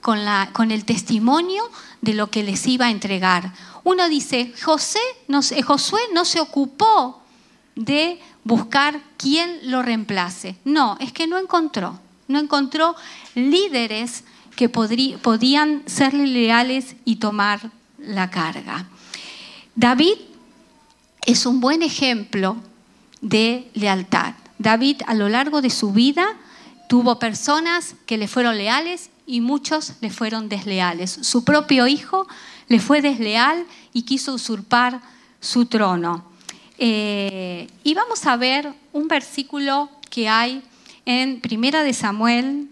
con, 0.00 0.24
la, 0.24 0.50
con 0.52 0.70
el 0.70 0.84
testimonio 0.84 1.62
de 2.00 2.14
lo 2.14 2.30
que 2.30 2.42
les 2.42 2.66
iba 2.66 2.86
a 2.86 2.90
entregar. 2.90 3.52
Uno 3.82 4.08
dice, 4.08 4.52
José 4.62 5.00
no, 5.26 5.40
Josué 5.66 6.00
no 6.12 6.24
se 6.24 6.40
ocupó 6.40 7.19
de 7.80 8.20
buscar 8.44 9.00
quién 9.16 9.58
lo 9.70 9.80
reemplace. 9.80 10.56
No, 10.64 10.98
es 11.00 11.12
que 11.12 11.26
no 11.26 11.38
encontró. 11.38 11.98
No 12.28 12.38
encontró 12.38 12.94
líderes 13.34 14.24
que 14.54 14.68
podían 14.68 15.82
serle 15.86 16.26
leales 16.26 16.94
y 17.06 17.16
tomar 17.16 17.70
la 17.98 18.30
carga. 18.30 18.86
David 19.74 20.14
es 21.24 21.46
un 21.46 21.60
buen 21.60 21.82
ejemplo 21.82 22.56
de 23.22 23.70
lealtad. 23.72 24.34
David 24.58 25.00
a 25.06 25.14
lo 25.14 25.30
largo 25.30 25.62
de 25.62 25.70
su 25.70 25.92
vida 25.92 26.26
tuvo 26.86 27.18
personas 27.18 27.94
que 28.04 28.18
le 28.18 28.28
fueron 28.28 28.58
leales 28.58 29.08
y 29.26 29.40
muchos 29.40 29.94
le 30.02 30.10
fueron 30.10 30.50
desleales. 30.50 31.18
Su 31.22 31.44
propio 31.44 31.86
hijo 31.86 32.28
le 32.68 32.78
fue 32.78 33.00
desleal 33.00 33.64
y 33.94 34.02
quiso 34.02 34.34
usurpar 34.34 35.00
su 35.40 35.64
trono. 35.64 36.29
Eh, 36.82 37.68
y 37.84 37.92
vamos 37.92 38.24
a 38.24 38.38
ver 38.38 38.72
un 38.94 39.06
versículo 39.06 39.90
que 40.08 40.30
hay 40.30 40.62
en 41.04 41.42
Primera 41.42 41.82
de 41.82 41.92
Samuel, 41.92 42.70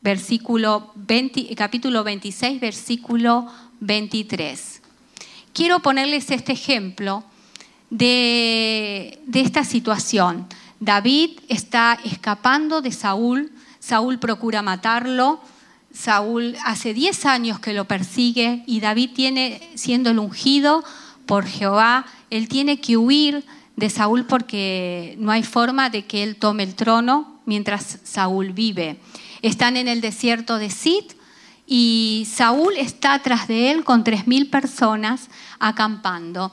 versículo 0.00 0.92
capítulo 1.56 2.04
26, 2.04 2.60
versículo 2.60 3.48
23. 3.80 4.80
Quiero 5.52 5.80
ponerles 5.80 6.30
este 6.30 6.52
ejemplo 6.52 7.24
de, 7.90 9.18
de 9.26 9.40
esta 9.40 9.64
situación. 9.64 10.46
David 10.78 11.40
está 11.48 11.98
escapando 12.04 12.80
de 12.80 12.92
Saúl, 12.92 13.50
Saúl 13.80 14.20
procura 14.20 14.62
matarlo, 14.62 15.40
Saúl 15.92 16.54
hace 16.64 16.94
10 16.94 17.26
años 17.26 17.58
que 17.58 17.72
lo 17.72 17.86
persigue 17.86 18.62
y 18.68 18.78
David 18.78 19.10
tiene, 19.16 19.68
siendo 19.74 20.10
el 20.10 20.20
ungido 20.20 20.84
por 21.26 21.44
Jehová, 21.44 22.06
él 22.30 22.48
tiene 22.48 22.80
que 22.80 22.96
huir 22.96 23.44
de 23.76 23.90
Saúl 23.90 24.24
porque 24.24 25.16
no 25.18 25.30
hay 25.30 25.42
forma 25.42 25.90
de 25.90 26.06
que 26.06 26.22
él 26.22 26.36
tome 26.36 26.62
el 26.62 26.74
trono 26.74 27.40
mientras 27.44 27.98
Saúl 28.04 28.52
vive. 28.52 28.98
Están 29.42 29.76
en 29.76 29.88
el 29.88 30.00
desierto 30.00 30.58
de 30.58 30.70
Sid 30.70 31.04
y 31.66 32.26
Saúl 32.30 32.74
está 32.76 33.14
atrás 33.14 33.48
de 33.48 33.70
él 33.70 33.84
con 33.84 34.04
tres 34.04 34.26
mil 34.26 34.48
personas 34.48 35.28
acampando. 35.58 36.52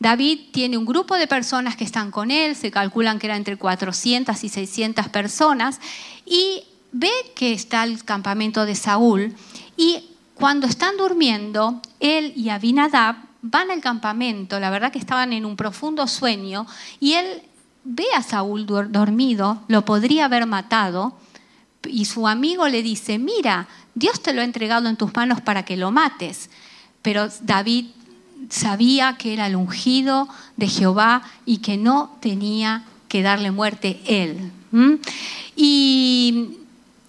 David 0.00 0.50
tiene 0.52 0.78
un 0.78 0.86
grupo 0.86 1.16
de 1.16 1.26
personas 1.26 1.76
que 1.76 1.84
están 1.84 2.10
con 2.10 2.30
él, 2.30 2.54
se 2.54 2.70
calculan 2.70 3.18
que 3.18 3.26
era 3.26 3.36
entre 3.36 3.56
400 3.56 4.44
y 4.44 4.48
600 4.48 5.08
personas, 5.08 5.80
y 6.24 6.62
ve 6.92 7.10
que 7.34 7.52
está 7.52 7.82
el 7.82 8.04
campamento 8.04 8.64
de 8.64 8.74
Saúl 8.74 9.34
y 9.76 10.04
cuando 10.34 10.68
están 10.68 10.96
durmiendo, 10.96 11.82
él 11.98 12.32
y 12.36 12.50
Abinadab 12.50 13.16
van 13.42 13.70
al 13.70 13.80
campamento, 13.80 14.58
la 14.60 14.70
verdad 14.70 14.92
que 14.92 14.98
estaban 14.98 15.32
en 15.32 15.44
un 15.44 15.56
profundo 15.56 16.06
sueño, 16.06 16.66
y 17.00 17.14
él 17.14 17.42
ve 17.84 18.06
a 18.16 18.22
Saúl 18.22 18.66
dormido, 18.66 19.62
lo 19.68 19.84
podría 19.84 20.26
haber 20.26 20.46
matado, 20.46 21.16
y 21.86 22.04
su 22.04 22.26
amigo 22.26 22.68
le 22.68 22.82
dice, 22.82 23.18
mira, 23.18 23.68
Dios 23.94 24.20
te 24.22 24.32
lo 24.32 24.40
ha 24.40 24.44
entregado 24.44 24.88
en 24.88 24.96
tus 24.96 25.14
manos 25.14 25.40
para 25.40 25.64
que 25.64 25.76
lo 25.76 25.90
mates. 25.90 26.50
Pero 27.02 27.28
David 27.42 27.86
sabía 28.48 29.16
que 29.16 29.32
era 29.32 29.46
el 29.46 29.56
ungido 29.56 30.28
de 30.56 30.68
Jehová 30.68 31.22
y 31.44 31.58
que 31.58 31.76
no 31.76 32.16
tenía 32.20 32.84
que 33.08 33.22
darle 33.22 33.50
muerte 33.50 34.00
él. 34.06 34.52
Y 35.56 36.58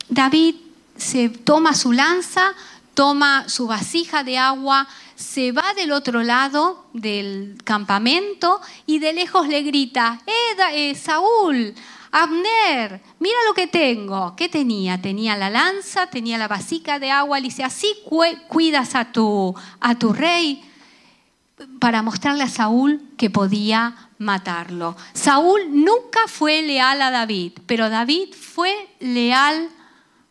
David 0.07 0.55
se 0.95 1.29
toma 1.29 1.73
su 1.73 1.91
lanza, 1.91 2.53
toma 2.93 3.47
su 3.47 3.67
vasija 3.67 4.23
de 4.23 4.37
agua, 4.37 4.87
se 5.19 5.51
va 5.51 5.73
del 5.73 5.91
otro 5.91 6.23
lado 6.23 6.85
del 6.93 7.57
campamento 7.65 8.61
y 8.85 8.99
de 8.99 9.11
lejos 9.11 9.49
le 9.49 9.63
grita, 9.63 10.21
eh, 10.73 10.95
Saúl, 10.95 11.75
Abner, 12.09 13.01
mira 13.19 13.37
lo 13.45 13.53
que 13.53 13.67
tengo. 13.67 14.33
¿Qué 14.37 14.47
tenía? 14.47 15.01
Tenía 15.01 15.35
la 15.35 15.49
lanza, 15.49 16.07
tenía 16.07 16.37
la 16.37 16.47
vasija 16.47 16.99
de 16.99 17.11
agua. 17.11 17.39
Le 17.39 17.49
dice, 17.49 17.65
así 17.65 17.93
cuidas 18.47 18.95
a 18.95 19.11
tu, 19.11 19.53
a 19.81 19.99
tu 19.99 20.13
rey 20.13 20.63
para 21.79 22.01
mostrarle 22.01 22.43
a 22.43 22.49
Saúl 22.49 23.01
que 23.17 23.29
podía 23.29 24.09
matarlo. 24.19 24.95
Saúl 25.13 25.61
nunca 25.69 26.21
fue 26.27 26.61
leal 26.61 27.01
a 27.01 27.11
David, 27.11 27.59
pero 27.65 27.89
David 27.89 28.33
fue 28.33 28.73
leal 29.01 29.69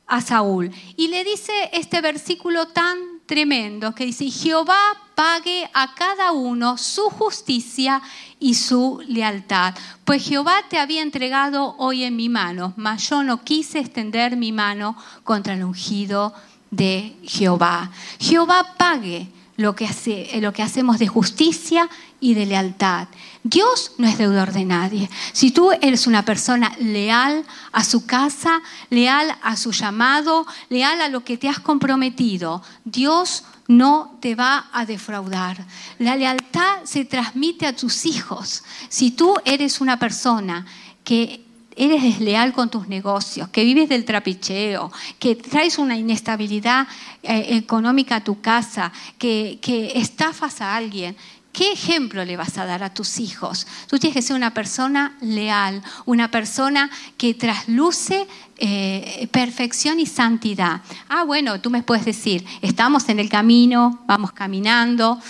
a 0.07 0.23
Saúl. 0.23 0.73
Y 0.97 1.09
le 1.09 1.25
dice 1.25 1.53
este 1.75 2.01
versículo 2.01 2.69
tan 2.69 2.99
tremendo 3.29 3.95
que 3.95 4.07
dice, 4.07 4.29
Jehová 4.31 4.79
pague 5.15 5.71
a 5.75 5.95
cada 5.95 6.33
uno 6.33 6.79
su 6.79 7.11
justicia 7.11 8.03
y 8.41 8.55
su 8.55 9.01
lealtad. 9.07 9.75
Pues 10.05 10.27
Jehová 10.27 10.55
te 10.69 10.79
había 10.79 11.03
entregado 11.03 11.77
hoy 11.79 12.05
en 12.05 12.17
mi 12.17 12.29
mano, 12.29 12.73
mas 12.77 13.09
yo 13.09 13.23
no 13.23 13.45
quise 13.45 13.81
extender 13.81 14.37
mi 14.37 14.51
mano 14.51 14.97
contra 15.25 15.55
el 15.55 15.63
ungido 15.63 16.33
de 16.71 17.15
Jehová. 17.23 17.91
Jehová 18.19 18.75
pague 18.79 19.29
lo 19.57 19.75
que, 19.75 19.87
hace, 19.87 20.31
lo 20.41 20.53
que 20.53 20.63
hacemos 20.63 20.99
de 20.99 21.09
justicia 21.09 21.91
y 22.21 22.35
de 22.35 22.47
lealtad. 22.47 23.09
Dios 23.43 23.93
no 23.99 24.09
es 24.09 24.19
deudor 24.19 24.53
de 24.53 24.65
nadie. 24.65 25.09
Si 25.33 25.51
tú 25.51 25.71
eres 25.81 26.07
una 26.07 26.25
persona 26.25 26.75
leal 26.79 27.45
a 27.73 27.85
su 27.85 28.07
casa, 28.07 28.61
leal 28.91 29.37
a 29.43 29.57
su 29.57 29.73
llamado, 29.73 30.47
leal 30.69 31.01
a 31.01 31.09
lo 31.09 31.25
que 31.25 31.37
te 31.37 31.49
has 31.49 31.61
comprometido, 31.61 32.63
Dios 32.85 33.45
no 33.69 34.17
te 34.21 34.35
va 34.35 34.69
a 34.73 34.87
defraudar. 34.87 35.65
La 35.99 36.17
lealtad 36.17 36.85
se 36.85 37.05
transmite 37.05 37.67
a 37.67 37.77
tus 37.77 38.07
hijos. 38.07 38.65
Si 38.89 39.11
tú 39.11 39.35
eres 39.45 39.81
una 39.81 39.99
persona 39.99 40.67
que 41.05 41.45
eres 41.79 42.03
desleal 42.03 42.53
con 42.53 42.71
tus 42.71 42.89
negocios, 42.89 43.49
que 43.51 43.65
vives 43.65 43.89
del 43.89 44.05
trapicheo, 44.05 44.91
que 45.19 45.37
traes 45.37 45.79
una 45.79 45.97
inestabilidad 45.97 46.89
eh, 47.23 47.57
económica 47.57 48.17
a 48.17 48.25
tu 48.25 48.41
casa, 48.41 48.93
que, 49.17 49.61
estafas 49.95 50.61
a 50.61 50.75
alguien, 50.75 51.17
¿Qué 51.59 51.73
ejemplo 51.73 52.25
le 52.25 52.37
vas 52.37 52.57
a 52.57 52.67
dar 52.67 52.85
a 52.85 52.95
tus 52.95 53.19
hijos? 53.19 53.67
Tú 53.89 53.99
tienes 53.99 54.15
que 54.15 54.23
ser 54.23 54.37
una 54.37 54.55
persona 54.55 55.17
leal, 55.21 55.83
una 56.07 56.31
persona 56.31 56.89
que 57.17 57.35
trasluce 57.35 58.29
eh, 58.59 59.29
perfección 59.33 59.99
y 59.99 60.07
santidad. 60.07 60.83
Ah, 61.09 61.25
bueno, 61.25 61.61
tú 61.61 61.69
me 61.69 61.83
puedes 61.83 62.05
decir, 62.05 62.47
estamos 62.63 63.09
en 63.09 63.19
el 63.19 63.29
camino, 63.29 64.05
vamos 64.07 64.31
caminando, 64.31 65.21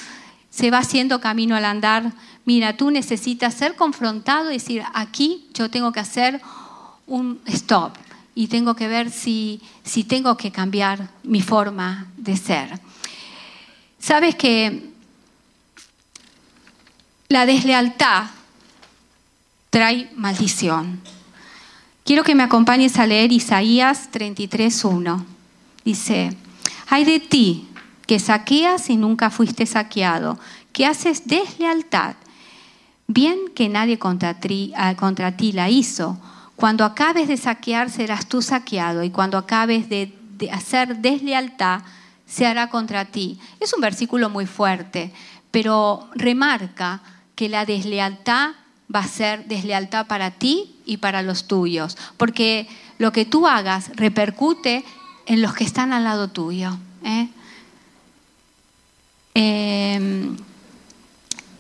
se 0.50 0.70
va 0.70 0.80
haciendo 0.80 1.18
camino 1.18 1.56
al 1.56 1.64
andar 1.64 2.12
mira, 2.44 2.76
tú 2.76 2.90
necesitas 2.90 3.54
ser 3.54 3.74
confrontado 3.74 4.50
y 4.50 4.54
decir, 4.54 4.82
aquí 4.92 5.46
yo 5.54 5.70
tengo 5.70 5.92
que 5.92 6.00
hacer 6.00 6.42
un 7.06 7.40
stop 7.46 7.94
y 8.34 8.48
tengo 8.48 8.74
que 8.74 8.86
ver 8.86 9.10
si, 9.10 9.62
si 9.82 10.04
tengo 10.04 10.36
que 10.36 10.50
cambiar 10.50 11.10
mi 11.22 11.40
forma 11.40 12.06
de 12.18 12.36
ser. 12.36 12.80
Sabes 13.98 14.34
que 14.34 14.97
la 17.28 17.44
deslealtad 17.44 18.24
trae 19.68 20.10
maldición. 20.16 21.00
Quiero 22.02 22.24
que 22.24 22.34
me 22.34 22.42
acompañes 22.42 22.98
a 22.98 23.06
leer 23.06 23.32
Isaías 23.32 24.08
33.1. 24.10 25.24
Dice, 25.84 26.34
hay 26.88 27.04
de 27.04 27.20
ti 27.20 27.68
que 28.06 28.18
saqueas 28.18 28.88
y 28.88 28.96
nunca 28.96 29.28
fuiste 29.28 29.66
saqueado, 29.66 30.38
que 30.72 30.86
haces 30.86 31.26
deslealtad, 31.26 32.14
bien 33.06 33.36
que 33.54 33.68
nadie 33.68 33.98
contra 33.98 34.40
ti, 34.40 34.72
ah, 34.74 34.94
ti 35.36 35.52
la 35.52 35.68
hizo. 35.68 36.18
Cuando 36.56 36.82
acabes 36.82 37.28
de 37.28 37.36
saquear 37.36 37.90
serás 37.90 38.26
tú 38.26 38.40
saqueado 38.40 39.04
y 39.04 39.10
cuando 39.10 39.36
acabes 39.36 39.90
de 39.90 40.14
hacer 40.50 40.96
deslealtad 40.96 41.82
se 42.26 42.46
hará 42.46 42.70
contra 42.70 43.04
ti. 43.04 43.38
Es 43.60 43.74
un 43.74 43.82
versículo 43.82 44.30
muy 44.30 44.46
fuerte, 44.46 45.12
pero 45.50 46.08
remarca 46.14 47.02
que 47.38 47.48
la 47.48 47.64
deslealtad 47.64 48.50
va 48.92 48.98
a 48.98 49.06
ser 49.06 49.44
deslealtad 49.44 50.08
para 50.08 50.32
ti 50.32 50.74
y 50.84 50.96
para 50.96 51.22
los 51.22 51.46
tuyos, 51.46 51.96
porque 52.16 52.66
lo 52.98 53.12
que 53.12 53.24
tú 53.24 53.46
hagas 53.46 53.92
repercute 53.94 54.84
en 55.24 55.40
los 55.40 55.54
que 55.54 55.62
están 55.62 55.92
al 55.92 56.02
lado 56.02 56.26
tuyo. 56.26 56.76
¿eh? 57.04 57.28
Em, 59.34 60.36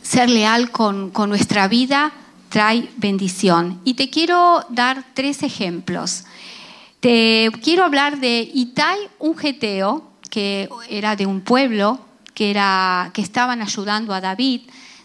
ser 0.02 0.28
leal 0.28 0.72
con, 0.72 1.10
con 1.10 1.28
nuestra 1.28 1.68
vida 1.68 2.10
trae 2.48 2.90
bendición. 2.96 3.80
Y 3.84 3.94
te 3.94 4.10
quiero 4.10 4.66
dar 4.70 5.04
tres 5.14 5.44
ejemplos. 5.44 6.24
Te 6.98 7.52
quiero 7.62 7.84
hablar 7.84 8.18
de 8.18 8.50
Itai, 8.52 8.98
un 9.20 9.38
geteo, 9.38 10.10
que 10.28 10.68
era 10.88 11.14
de 11.14 11.26
un 11.26 11.42
pueblo, 11.42 12.00
que, 12.34 12.50
era, 12.50 13.12
que 13.14 13.22
estaban 13.22 13.62
ayudando 13.62 14.12
a 14.12 14.20
David. 14.20 14.62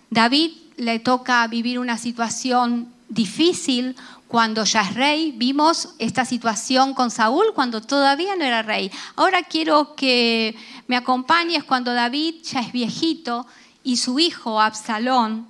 David 0.09 0.62
le 0.77 0.99
toca 0.99 1.45
vivir 1.47 1.79
una 1.79 1.97
situación 1.97 2.87
difícil 3.09 3.95
cuando 4.27 4.63
ya 4.63 4.81
es 4.81 4.95
rey. 4.95 5.33
Vimos 5.35 5.89
esta 5.99 6.25
situación 6.25 6.93
con 6.93 7.11
Saúl 7.11 7.45
cuando 7.53 7.81
todavía 7.81 8.35
no 8.35 8.43
era 8.43 8.63
rey. 8.63 8.91
Ahora 9.15 9.43
quiero 9.43 9.95
que 9.95 10.55
me 10.87 10.95
acompañes 10.95 11.63
cuando 11.63 11.93
David 11.93 12.35
ya 12.43 12.61
es 12.61 12.71
viejito 12.71 13.45
y 13.83 13.97
su 13.97 14.19
hijo 14.19 14.59
Absalón 14.59 15.47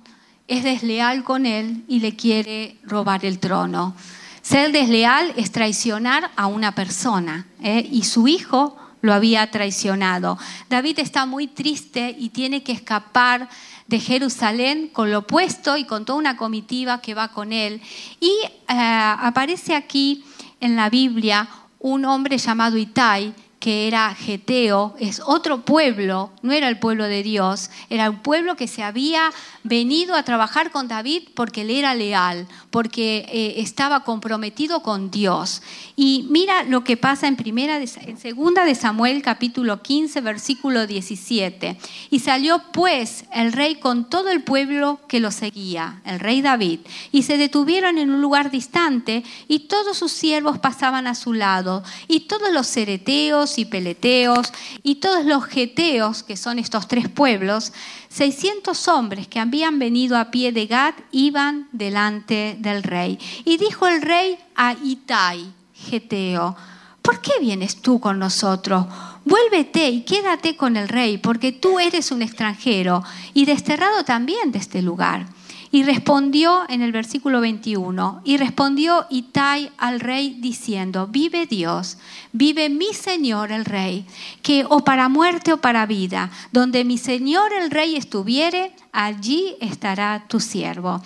es 0.48 0.64
desleal 0.64 1.24
con 1.24 1.46
él 1.46 1.84
y 1.88 2.00
le 2.00 2.14
quiere 2.14 2.76
robar 2.82 3.24
el 3.24 3.38
trono. 3.38 3.94
Ser 4.42 4.72
desleal 4.72 5.32
es 5.36 5.50
traicionar 5.50 6.30
a 6.36 6.46
una 6.46 6.74
persona 6.74 7.46
¿eh? 7.62 7.88
y 7.90 8.04
su 8.04 8.28
hijo 8.28 8.76
lo 9.00 9.14
había 9.14 9.50
traicionado. 9.50 10.38
David 10.68 10.98
está 10.98 11.24
muy 11.24 11.46
triste 11.46 12.14
y 12.18 12.28
tiene 12.28 12.62
que 12.62 12.72
escapar 12.72 13.48
de 13.86 14.00
Jerusalén 14.00 14.88
con 14.88 15.10
lo 15.10 15.20
opuesto 15.20 15.76
y 15.76 15.84
con 15.84 16.04
toda 16.04 16.18
una 16.18 16.36
comitiva 16.36 17.00
que 17.00 17.14
va 17.14 17.28
con 17.28 17.52
él. 17.52 17.80
Y 18.20 18.30
eh, 18.42 18.50
aparece 18.68 19.74
aquí 19.74 20.24
en 20.60 20.76
la 20.76 20.88
Biblia 20.88 21.48
un 21.78 22.04
hombre 22.06 22.38
llamado 22.38 22.78
Itai, 22.78 23.34
que 23.64 23.88
era 23.88 24.14
Geteo, 24.14 24.94
es 25.00 25.22
otro 25.24 25.62
pueblo, 25.62 26.30
no 26.42 26.52
era 26.52 26.68
el 26.68 26.78
pueblo 26.78 27.04
de 27.04 27.22
Dios, 27.22 27.70
era 27.88 28.10
un 28.10 28.18
pueblo 28.18 28.56
que 28.56 28.68
se 28.68 28.82
había 28.82 29.32
venido 29.62 30.14
a 30.14 30.22
trabajar 30.22 30.70
con 30.70 30.86
David 30.86 31.28
porque 31.32 31.62
él 31.62 31.70
era 31.70 31.94
leal, 31.94 32.46
porque 32.68 33.24
eh, 33.32 33.54
estaba 33.62 34.04
comprometido 34.04 34.82
con 34.82 35.10
Dios. 35.10 35.62
Y 35.96 36.26
mira 36.28 36.64
lo 36.64 36.84
que 36.84 36.98
pasa 36.98 37.26
en 37.26 37.36
primera 37.36 37.78
en 37.78 38.18
segunda 38.18 38.66
de 38.66 38.74
Samuel 38.74 39.22
capítulo 39.22 39.80
15 39.80 40.20
versículo 40.20 40.86
17. 40.86 41.78
Y 42.10 42.18
salió 42.18 42.62
pues 42.70 43.24
el 43.32 43.50
rey 43.54 43.76
con 43.76 44.10
todo 44.10 44.28
el 44.28 44.42
pueblo 44.42 45.00
que 45.08 45.20
lo 45.20 45.30
seguía, 45.30 46.02
el 46.04 46.20
rey 46.20 46.42
David, 46.42 46.80
y 47.12 47.22
se 47.22 47.38
detuvieron 47.38 47.96
en 47.96 48.10
un 48.10 48.20
lugar 48.20 48.50
distante 48.50 49.24
y 49.48 49.60
todos 49.60 49.96
sus 49.96 50.12
siervos 50.12 50.58
pasaban 50.58 51.06
a 51.06 51.14
su 51.14 51.32
lado 51.32 51.82
y 52.08 52.20
todos 52.28 52.52
los 52.52 52.66
cereteos 52.66 53.53
y 53.58 53.64
peleteos 53.64 54.52
y 54.82 54.96
todos 54.96 55.24
los 55.24 55.44
geteos, 55.44 56.22
que 56.22 56.36
son 56.36 56.58
estos 56.58 56.88
tres 56.88 57.08
pueblos, 57.08 57.72
600 58.08 58.88
hombres 58.88 59.28
que 59.28 59.40
habían 59.40 59.78
venido 59.78 60.16
a 60.16 60.30
pie 60.30 60.52
de 60.52 60.66
Gad 60.66 60.94
iban 61.10 61.68
delante 61.72 62.56
del 62.58 62.82
rey. 62.82 63.18
Y 63.44 63.56
dijo 63.56 63.86
el 63.86 64.02
rey 64.02 64.38
a 64.54 64.74
Itai, 64.82 65.52
geteo, 65.74 66.56
¿por 67.02 67.20
qué 67.20 67.32
vienes 67.40 67.82
tú 67.82 68.00
con 68.00 68.18
nosotros? 68.18 68.86
Vuélvete 69.24 69.88
y 69.88 70.02
quédate 70.02 70.56
con 70.56 70.76
el 70.76 70.88
rey, 70.88 71.18
porque 71.18 71.52
tú 71.52 71.78
eres 71.80 72.10
un 72.10 72.22
extranjero 72.22 73.02
y 73.32 73.46
desterrado 73.46 74.04
también 74.04 74.52
de 74.52 74.58
este 74.58 74.82
lugar. 74.82 75.26
Y 75.74 75.82
respondió 75.82 76.62
en 76.68 76.82
el 76.82 76.92
versículo 76.92 77.40
21, 77.40 78.22
y 78.22 78.36
respondió 78.36 79.06
Itai 79.10 79.72
al 79.76 79.98
rey 79.98 80.36
diciendo, 80.38 81.08
vive 81.08 81.46
Dios, 81.46 81.98
vive 82.30 82.68
mi 82.68 82.94
Señor 82.94 83.50
el 83.50 83.64
rey, 83.64 84.06
que 84.40 84.64
o 84.68 84.84
para 84.84 85.08
muerte 85.08 85.52
o 85.52 85.56
para 85.56 85.84
vida, 85.84 86.30
donde 86.52 86.84
mi 86.84 86.96
Señor 86.96 87.52
el 87.52 87.72
rey 87.72 87.96
estuviere, 87.96 88.72
allí 88.92 89.56
estará 89.60 90.26
tu 90.28 90.38
siervo. 90.38 91.02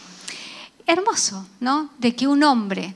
Hermoso, 0.86 1.46
¿no? 1.60 1.88
De 1.96 2.14
que 2.14 2.28
un 2.28 2.42
hombre 2.42 2.94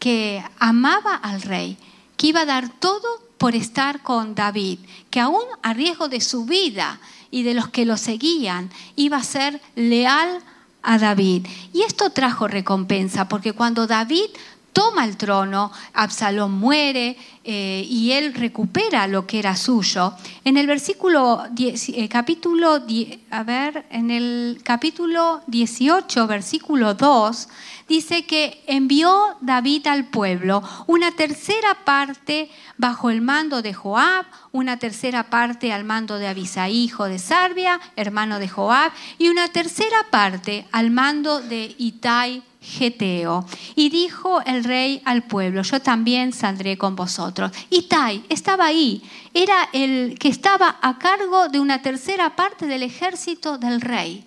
que 0.00 0.42
amaba 0.58 1.14
al 1.14 1.42
rey, 1.42 1.76
que 2.16 2.26
iba 2.26 2.40
a 2.40 2.44
dar 2.44 2.68
todo 2.80 3.06
por 3.38 3.54
estar 3.54 4.02
con 4.02 4.34
David, 4.34 4.80
que 5.10 5.20
aún 5.20 5.44
a 5.62 5.74
riesgo 5.74 6.08
de 6.08 6.20
su 6.20 6.44
vida 6.44 6.98
y 7.30 7.44
de 7.44 7.54
los 7.54 7.68
que 7.68 7.86
lo 7.86 7.98
seguían, 7.98 8.68
iba 8.96 9.18
a 9.18 9.22
ser 9.22 9.62
leal 9.76 10.42
a 10.84 10.98
David. 10.98 11.46
Y 11.72 11.82
esto 11.82 12.10
trajo 12.10 12.46
recompensa, 12.46 13.28
porque 13.28 13.52
cuando 13.52 13.86
David 13.86 14.30
toma 14.74 15.04
el 15.04 15.16
trono, 15.16 15.72
Absalón 15.94 16.52
muere 16.52 17.16
eh, 17.44 17.86
y 17.88 18.12
él 18.12 18.34
recupera 18.34 19.06
lo 19.06 19.26
que 19.26 19.38
era 19.38 19.56
suyo. 19.56 20.12
En 20.44 20.56
el 20.56 20.66
versículo 20.66 21.44
eh, 21.56 22.08
capítulo, 22.08 22.82
a 23.30 23.42
ver, 23.44 23.86
en 23.90 24.10
el 24.10 24.60
capítulo 24.62 25.42
18, 25.46 26.26
versículo 26.26 26.94
2, 26.94 27.48
dice 27.88 28.26
que 28.26 28.62
envió 28.66 29.36
David 29.40 29.86
al 29.86 30.06
pueblo 30.06 30.62
una 30.86 31.12
tercera 31.12 31.84
parte 31.84 32.50
bajo 32.76 33.10
el 33.10 33.20
mando 33.20 33.62
de 33.62 33.74
Joab, 33.74 34.26
una 34.52 34.78
tercera 34.78 35.30
parte 35.30 35.72
al 35.72 35.84
mando 35.84 36.18
de 36.18 36.28
Abisaí, 36.28 36.84
hijo 36.84 37.04
de 37.06 37.18
Sarbia, 37.18 37.80
hermano 37.96 38.38
de 38.38 38.48
Joab, 38.48 38.92
y 39.18 39.28
una 39.28 39.48
tercera 39.48 40.06
parte 40.10 40.66
al 40.72 40.90
mando 40.90 41.40
de 41.40 41.74
Itai, 41.78 42.42
Geteo. 42.60 43.46
Y 43.74 43.90
dijo 43.90 44.40
el 44.42 44.64
rey 44.64 45.02
al 45.04 45.22
pueblo, 45.24 45.62
yo 45.62 45.80
también 45.80 46.32
saldré 46.32 46.78
con 46.78 46.96
vosotros. 46.96 47.52
Itai 47.70 48.24
estaba 48.28 48.66
ahí, 48.66 49.02
era 49.34 49.68
el 49.72 50.18
que 50.18 50.28
estaba 50.28 50.78
a 50.80 50.98
cargo 50.98 51.48
de 51.48 51.60
una 51.60 51.82
tercera 51.82 52.34
parte 52.34 52.66
del 52.66 52.82
ejército 52.82 53.58
del 53.58 53.80
rey. 53.80 54.24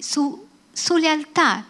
Su, 0.00 0.44
su 0.74 0.98
lealtad 0.98 1.64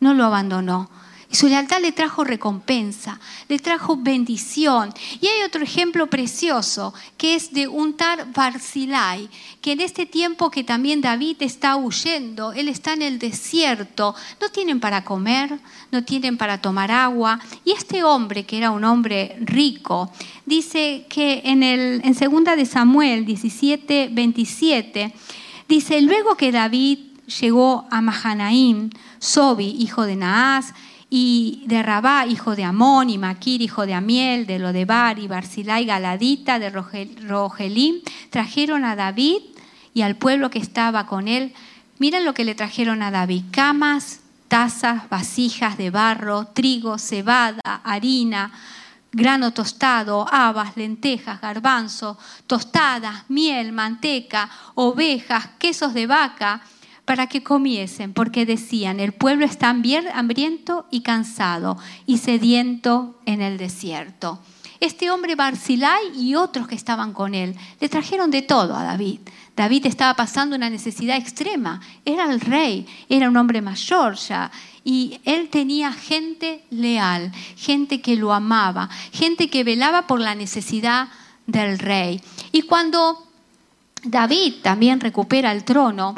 no 0.00 0.14
lo 0.14 0.24
abandonó. 0.24 0.90
Y 1.28 1.34
su 1.34 1.48
lealtad 1.48 1.80
le 1.80 1.90
trajo 1.90 2.22
recompensa, 2.22 3.18
le 3.48 3.58
trajo 3.58 3.96
bendición. 3.96 4.94
Y 5.20 5.26
hay 5.26 5.42
otro 5.44 5.62
ejemplo 5.62 6.06
precioso 6.06 6.94
que 7.16 7.34
es 7.34 7.52
de 7.52 7.66
Untar 7.66 8.32
Barzilai, 8.32 9.28
que 9.60 9.72
en 9.72 9.80
este 9.80 10.06
tiempo 10.06 10.52
que 10.52 10.62
también 10.62 11.00
David 11.00 11.38
está 11.40 11.74
huyendo, 11.76 12.52
él 12.52 12.68
está 12.68 12.92
en 12.92 13.02
el 13.02 13.18
desierto, 13.18 14.14
no 14.40 14.50
tienen 14.50 14.78
para 14.78 15.02
comer, 15.02 15.58
no 15.90 16.04
tienen 16.04 16.36
para 16.36 16.58
tomar 16.58 16.92
agua. 16.92 17.40
Y 17.64 17.72
este 17.72 18.04
hombre, 18.04 18.44
que 18.44 18.58
era 18.58 18.70
un 18.70 18.84
hombre 18.84 19.36
rico, 19.40 20.12
dice 20.44 21.06
que 21.08 21.42
en, 21.44 21.64
el, 21.64 22.02
2 22.02 22.56
de 22.56 22.66
Samuel 22.66 23.26
17, 23.26 24.10
27, 24.12 25.12
dice, 25.68 26.00
luego 26.02 26.36
que 26.36 26.52
David 26.52 26.98
llegó 27.40 27.84
a 27.90 28.00
Mahanaim, 28.00 28.90
Sobi, 29.26 29.76
hijo 29.78 30.06
de 30.06 30.14
Naas, 30.14 30.72
y 31.10 31.64
de 31.66 31.82
Rabá, 31.82 32.26
hijo 32.26 32.54
de 32.54 32.64
Amón, 32.64 33.10
y 33.10 33.18
Maquir, 33.18 33.60
hijo 33.60 33.86
de 33.86 33.94
Amiel, 33.94 34.46
de 34.46 34.58
Lodebar, 34.58 35.18
y 35.18 35.26
Barzilai, 35.26 35.84
Galadita, 35.84 36.58
de 36.58 36.70
Rogelim, 36.70 38.02
trajeron 38.30 38.84
a 38.84 38.94
David 38.94 39.38
y 39.94 40.02
al 40.02 40.14
pueblo 40.14 40.50
que 40.50 40.60
estaba 40.60 41.06
con 41.06 41.26
él. 41.26 41.52
Miren 41.98 42.24
lo 42.24 42.34
que 42.34 42.44
le 42.44 42.54
trajeron 42.54 43.02
a 43.02 43.10
David: 43.10 43.44
camas, 43.50 44.20
tazas, 44.48 45.08
vasijas 45.08 45.76
de 45.76 45.90
barro, 45.90 46.46
trigo, 46.46 46.98
cebada, 46.98 47.80
harina, 47.82 48.52
grano 49.10 49.52
tostado, 49.52 50.26
habas, 50.30 50.76
lentejas, 50.76 51.40
garbanzo, 51.40 52.16
tostadas, 52.46 53.24
miel, 53.28 53.72
manteca, 53.72 54.48
ovejas, 54.74 55.48
quesos 55.58 55.94
de 55.94 56.06
vaca 56.06 56.62
para 57.06 57.28
que 57.28 57.42
comiesen, 57.42 58.12
porque 58.12 58.44
decían, 58.44 59.00
el 59.00 59.12
pueblo 59.12 59.46
está 59.46 59.70
hambriento 59.70 60.86
y 60.90 61.00
cansado 61.00 61.78
y 62.04 62.18
sediento 62.18 63.18
en 63.24 63.40
el 63.40 63.56
desierto. 63.56 64.40
Este 64.80 65.10
hombre 65.10 65.36
Barzilai 65.36 66.12
y 66.14 66.34
otros 66.34 66.68
que 66.68 66.74
estaban 66.74 67.14
con 67.14 67.34
él 67.34 67.54
le 67.80 67.88
trajeron 67.88 68.30
de 68.30 68.42
todo 68.42 68.76
a 68.76 68.82
David. 68.82 69.20
David 69.56 69.86
estaba 69.86 70.14
pasando 70.14 70.54
una 70.54 70.68
necesidad 70.68 71.16
extrema, 71.16 71.80
era 72.04 72.30
el 72.30 72.40
rey, 72.40 72.86
era 73.08 73.30
un 73.30 73.36
hombre 73.38 73.62
mayor 73.62 74.16
ya, 74.16 74.50
y 74.84 75.18
él 75.24 75.48
tenía 75.48 75.92
gente 75.92 76.64
leal, 76.70 77.32
gente 77.56 78.02
que 78.02 78.16
lo 78.16 78.34
amaba, 78.34 78.90
gente 79.12 79.48
que 79.48 79.64
velaba 79.64 80.06
por 80.06 80.20
la 80.20 80.34
necesidad 80.34 81.08
del 81.46 81.78
rey. 81.78 82.20
Y 82.52 82.62
cuando 82.62 83.26
David 84.02 84.56
también 84.62 85.00
recupera 85.00 85.52
el 85.52 85.64
trono, 85.64 86.14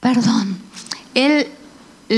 perdón, 0.00 0.58
él 1.14 1.46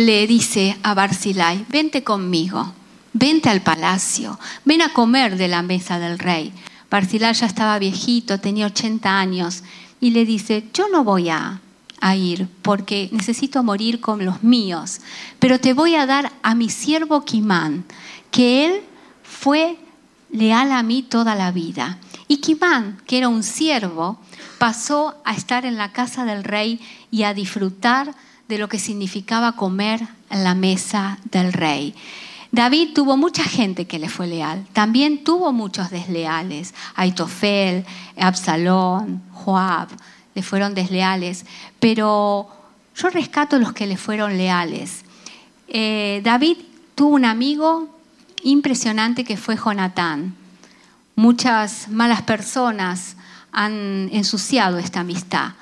le 0.06 0.26
dice 0.26 0.76
a 0.82 0.94
Barzilai, 0.94 1.64
vente 1.68 2.02
conmigo, 2.02 2.72
vente 3.12 3.48
al 3.48 3.62
palacio, 3.62 4.38
ven 4.64 4.82
a 4.82 4.92
comer 4.92 5.36
de 5.36 5.46
la 5.46 5.62
mesa 5.62 5.98
del 5.98 6.18
rey. 6.18 6.52
Barzilai 6.90 7.34
ya 7.34 7.46
estaba 7.46 7.78
viejito, 7.78 8.40
tenía 8.40 8.66
80 8.66 9.18
años, 9.18 9.62
y 10.00 10.10
le 10.10 10.24
dice, 10.24 10.68
yo 10.74 10.88
no 10.88 11.04
voy 11.04 11.28
a, 11.28 11.60
a 12.00 12.16
ir 12.16 12.48
porque 12.62 13.08
necesito 13.12 13.62
morir 13.62 14.00
con 14.00 14.24
los 14.24 14.42
míos, 14.42 15.00
pero 15.38 15.60
te 15.60 15.72
voy 15.72 15.94
a 15.94 16.06
dar 16.06 16.32
a 16.42 16.56
mi 16.56 16.68
siervo 16.68 17.24
Kimán, 17.24 17.84
que 18.32 18.66
él 18.66 18.80
fue 19.22 19.78
leal 20.32 20.72
a 20.72 20.82
mí 20.82 21.04
toda 21.04 21.36
la 21.36 21.52
vida. 21.52 21.98
Y 22.26 22.38
Kimán, 22.38 23.00
que 23.06 23.18
era 23.18 23.28
un 23.28 23.44
siervo, 23.44 24.18
pasó 24.58 25.14
a 25.24 25.34
estar 25.34 25.64
en 25.64 25.76
la 25.76 25.92
casa 25.92 26.24
del 26.24 26.42
rey 26.42 26.80
y 27.12 27.22
a 27.22 27.34
disfrutar 27.34 28.14
de 28.52 28.58
lo 28.58 28.68
que 28.68 28.78
significaba 28.78 29.56
comer 29.56 30.06
en 30.28 30.44
la 30.44 30.54
mesa 30.54 31.18
del 31.30 31.54
rey. 31.54 31.94
David 32.50 32.90
tuvo 32.94 33.16
mucha 33.16 33.44
gente 33.44 33.86
que 33.86 33.98
le 33.98 34.10
fue 34.10 34.26
leal, 34.26 34.66
también 34.74 35.24
tuvo 35.24 35.52
muchos 35.52 35.88
desleales, 35.88 36.74
Aitofel, 36.94 37.86
Absalón, 38.18 39.22
Joab, 39.32 39.88
le 40.34 40.42
fueron 40.42 40.74
desleales, 40.74 41.46
pero 41.80 42.46
yo 42.94 43.08
rescato 43.08 43.58
los 43.58 43.72
que 43.72 43.86
le 43.86 43.96
fueron 43.96 44.36
leales. 44.36 45.06
Eh, 45.68 46.20
David 46.22 46.58
tuvo 46.94 47.14
un 47.14 47.24
amigo 47.24 47.88
impresionante 48.42 49.24
que 49.24 49.38
fue 49.38 49.56
Jonatán. 49.56 50.34
Muchas 51.16 51.88
malas 51.88 52.20
personas 52.20 53.16
han 53.50 54.10
ensuciado 54.12 54.76
esta 54.76 55.00
amistad, 55.00 55.52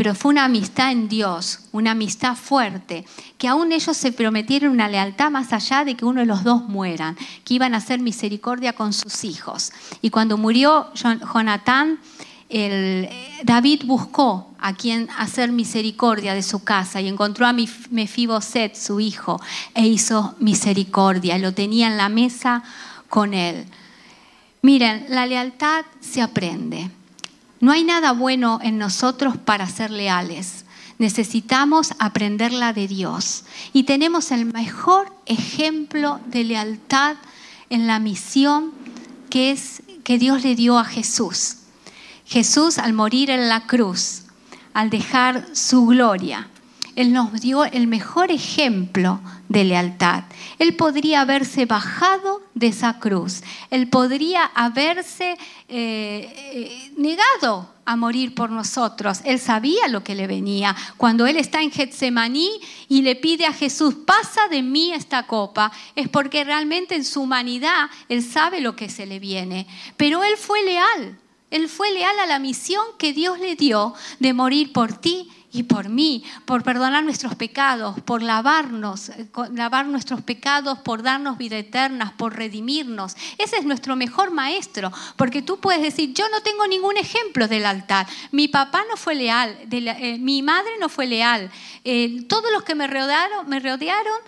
pero 0.00 0.14
fue 0.14 0.30
una 0.30 0.46
amistad 0.46 0.92
en 0.92 1.10
Dios, 1.10 1.60
una 1.72 1.90
amistad 1.90 2.34
fuerte, 2.34 3.04
que 3.36 3.46
aún 3.46 3.70
ellos 3.70 3.94
se 3.94 4.12
prometieron 4.12 4.72
una 4.72 4.88
lealtad 4.88 5.30
más 5.30 5.52
allá 5.52 5.84
de 5.84 5.94
que 5.94 6.06
uno 6.06 6.20
de 6.20 6.26
los 6.26 6.42
dos 6.42 6.62
mueran, 6.66 7.18
que 7.44 7.52
iban 7.52 7.74
a 7.74 7.76
hacer 7.76 8.00
misericordia 8.00 8.72
con 8.72 8.94
sus 8.94 9.24
hijos. 9.24 9.72
Y 10.00 10.08
cuando 10.08 10.38
murió 10.38 10.90
Jonatán, 10.94 11.98
David 13.44 13.82
buscó 13.84 14.54
a 14.58 14.72
quien 14.72 15.06
hacer 15.18 15.52
misericordia 15.52 16.32
de 16.32 16.42
su 16.44 16.64
casa 16.64 17.02
y 17.02 17.08
encontró 17.08 17.46
a 17.46 17.52
Mefiboset, 17.52 18.76
su 18.76 19.00
hijo, 19.00 19.38
e 19.74 19.86
hizo 19.86 20.34
misericordia. 20.38 21.36
Lo 21.36 21.52
tenía 21.52 21.88
en 21.88 21.98
la 21.98 22.08
mesa 22.08 22.62
con 23.10 23.34
él. 23.34 23.66
Miren, 24.62 25.04
la 25.10 25.26
lealtad 25.26 25.84
se 26.00 26.22
aprende. 26.22 26.90
No 27.60 27.72
hay 27.72 27.84
nada 27.84 28.12
bueno 28.12 28.58
en 28.62 28.78
nosotros 28.78 29.36
para 29.36 29.68
ser 29.68 29.90
leales. 29.90 30.64
Necesitamos 30.98 31.92
aprenderla 31.98 32.72
de 32.72 32.88
Dios. 32.88 33.44
Y 33.72 33.84
tenemos 33.84 34.32
el 34.32 34.46
mejor 34.46 35.14
ejemplo 35.26 36.20
de 36.26 36.44
lealtad 36.44 37.16
en 37.68 37.86
la 37.86 37.98
misión 37.98 38.72
que 39.28 39.50
es 39.50 39.82
que 40.04 40.18
Dios 40.18 40.42
le 40.42 40.56
dio 40.56 40.78
a 40.78 40.84
Jesús. 40.84 41.56
Jesús 42.24 42.78
al 42.78 42.92
morir 42.92 43.30
en 43.30 43.48
la 43.48 43.66
cruz, 43.66 44.22
al 44.72 44.88
dejar 44.88 45.46
su 45.52 45.86
gloria, 45.86 46.48
Él 47.00 47.14
nos 47.14 47.40
dio 47.40 47.64
el 47.64 47.86
mejor 47.86 48.30
ejemplo 48.30 49.22
de 49.48 49.64
lealtad. 49.64 50.24
Él 50.58 50.76
podría 50.76 51.22
haberse 51.22 51.64
bajado 51.64 52.42
de 52.54 52.66
esa 52.66 52.98
cruz, 52.98 53.40
Él 53.70 53.88
podría 53.88 54.44
haberse 54.44 55.30
eh, 55.30 55.38
eh, 56.36 56.92
negado 56.98 57.70
a 57.86 57.96
morir 57.96 58.34
por 58.34 58.50
nosotros. 58.50 59.22
Él 59.24 59.38
sabía 59.38 59.88
lo 59.88 60.04
que 60.04 60.14
le 60.14 60.26
venía. 60.26 60.76
Cuando 60.98 61.26
Él 61.26 61.38
está 61.38 61.62
en 61.62 61.70
Getsemaní 61.70 62.50
y 62.90 63.00
le 63.00 63.16
pide 63.16 63.46
a 63.46 63.54
Jesús, 63.54 63.94
pasa 64.06 64.42
de 64.50 64.62
mí 64.62 64.92
esta 64.92 65.26
copa, 65.26 65.72
es 65.96 66.06
porque 66.10 66.44
realmente 66.44 66.96
en 66.96 67.06
su 67.06 67.22
humanidad 67.22 67.88
Él 68.10 68.22
sabe 68.22 68.60
lo 68.60 68.76
que 68.76 68.90
se 68.90 69.06
le 69.06 69.18
viene. 69.18 69.66
Pero 69.96 70.22
Él 70.22 70.36
fue 70.36 70.62
leal. 70.64 71.18
Él 71.50 71.68
fue 71.70 71.92
leal 71.92 72.18
a 72.20 72.26
la 72.26 72.38
misión 72.38 72.84
que 72.98 73.14
Dios 73.14 73.40
le 73.40 73.56
dio 73.56 73.94
de 74.18 74.34
morir 74.34 74.72
por 74.72 74.92
ti 74.92 75.30
y 75.52 75.64
por 75.64 75.88
mí, 75.88 76.24
por 76.44 76.62
perdonar 76.62 77.04
nuestros 77.04 77.34
pecados, 77.34 78.00
por 78.00 78.22
lavarnos, 78.22 79.08
eh, 79.10 79.28
lavar 79.52 79.86
nuestros 79.86 80.22
pecados, 80.22 80.78
por 80.78 81.02
darnos 81.02 81.38
vida 81.38 81.58
eterna, 81.58 82.14
por 82.16 82.36
redimirnos. 82.36 83.16
Ese 83.38 83.56
es 83.56 83.64
nuestro 83.64 83.96
mejor 83.96 84.30
maestro, 84.30 84.92
porque 85.16 85.42
tú 85.42 85.58
puedes 85.58 85.82
decir, 85.82 86.14
yo 86.14 86.28
no 86.28 86.40
tengo 86.42 86.66
ningún 86.66 86.96
ejemplo 86.96 87.48
del 87.48 87.66
altar. 87.66 88.06
Mi 88.30 88.48
papá 88.48 88.84
no 88.88 88.96
fue 88.96 89.14
leal, 89.14 89.58
eh, 89.70 90.18
mi 90.18 90.42
madre 90.42 90.72
no 90.78 90.88
fue 90.88 91.06
leal, 91.06 91.50
eh, 91.84 92.24
todos 92.28 92.52
los 92.52 92.62
que 92.62 92.74
me 92.74 92.86
rodearon, 92.86 93.48
me 93.48 93.60
rodearon 93.60 94.20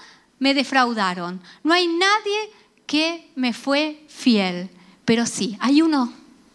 me 0.43 0.55
defraudaron. 0.55 1.41
No 1.63 1.73
hay 1.73 1.87
nadie 1.87 2.51
que 2.85 3.31
me 3.37 3.53
fue 3.53 4.05
fiel, 4.09 4.69
pero 5.05 5.25
sí, 5.25 5.57
hay 5.61 5.83
uno, 5.83 6.13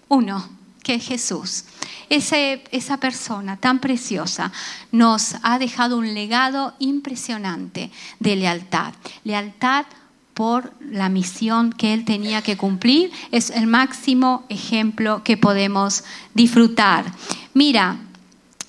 uno 0.09 0.49
que 0.83 0.95
es 0.95 1.07
Jesús. 1.07 1.63
Esa 2.09 2.97
persona 2.97 3.57
tan 3.57 3.79
preciosa 3.79 4.51
nos 4.91 5.35
ha 5.43 5.59
dejado 5.59 5.97
un 5.97 6.13
legado 6.13 6.73
impresionante 6.79 7.91
de 8.19 8.35
lealtad. 8.35 8.93
Lealtad 9.23 9.85
por 10.33 10.71
la 10.79 11.09
misión 11.09 11.73
que 11.73 11.93
él 11.93 12.05
tenía 12.05 12.41
que 12.41 12.57
cumplir. 12.57 13.11
Es 13.31 13.49
el 13.49 13.67
máximo 13.67 14.45
ejemplo 14.49 15.23
que 15.23 15.35
podemos 15.35 16.03
disfrutar. 16.33 17.05
Mira, 17.53 17.97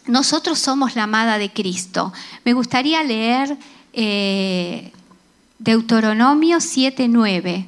nosotros 0.07 0.59
somos 0.59 0.96
la 0.96 1.03
amada 1.03 1.37
de 1.37 1.53
Cristo. 1.53 2.12
Me 2.44 2.55
gustaría 2.55 3.05
leer 3.05 3.59
eh, 3.92 4.92
Deuteronomio 5.59 6.57
7.9 6.57 7.66